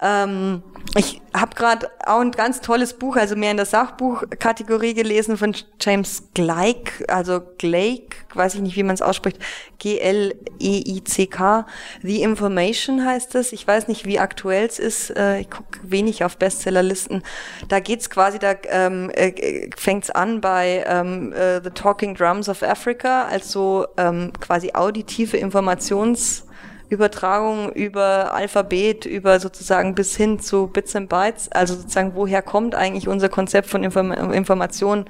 [0.01, 0.63] Ähm,
[0.95, 5.55] ich habe gerade auch ein ganz tolles Buch, also mehr in der Sachbuchkategorie gelesen von
[5.81, 9.39] James Gleick, also Gleick, weiß ich nicht, wie man es ausspricht,
[9.79, 11.67] G-L-E-I-C-K.
[12.03, 13.53] The Information heißt es.
[13.53, 15.11] Ich weiß nicht, wie aktuell es ist.
[15.17, 17.23] Äh, ich gucke wenig auf Bestsellerlisten.
[17.69, 22.63] Da geht's quasi, da ähm, äh, fängt's an bei ähm, äh, The Talking Drums of
[22.63, 26.46] Africa, also ähm, quasi auditive Informations
[26.89, 32.75] Übertragung über Alphabet, über sozusagen bis hin zu Bits and Bytes, also sozusagen, woher kommt
[32.75, 35.07] eigentlich unser Konzept von Inform Information?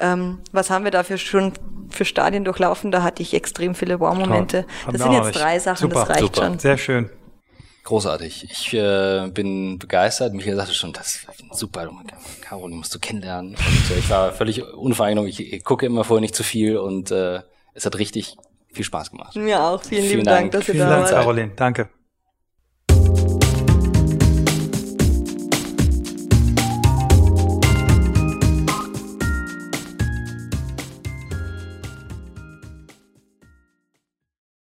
[0.00, 1.52] Ähm, was haben wir dafür schon
[1.90, 2.90] für Stadien durchlaufen?
[2.90, 4.66] Da hatte ich extrem viele Wow-Momente.
[4.90, 6.46] Das sind jetzt drei Sachen, Super, das reicht super.
[6.46, 6.58] schon.
[6.58, 7.10] Sehr schön.
[7.84, 8.48] großartig.
[8.50, 10.34] Ich äh, bin begeistert.
[10.34, 11.88] Michael sagte schon, das ist super.
[12.40, 13.54] Caro, die musst du kennenlernen.
[13.54, 15.38] Und äh, ich war völlig unvereinigt.
[15.38, 17.40] Ich, ich gucke immer vorher nicht zu viel und äh,
[17.74, 18.36] es hat richtig
[18.72, 19.36] viel Spaß gemacht.
[19.36, 19.82] Mir auch.
[19.82, 20.40] Vielen, Vielen lieben Dank.
[20.40, 21.14] Dank, dass ihr Vielen da Dank, wart.
[21.14, 21.52] Caroline.
[21.56, 21.88] Danke.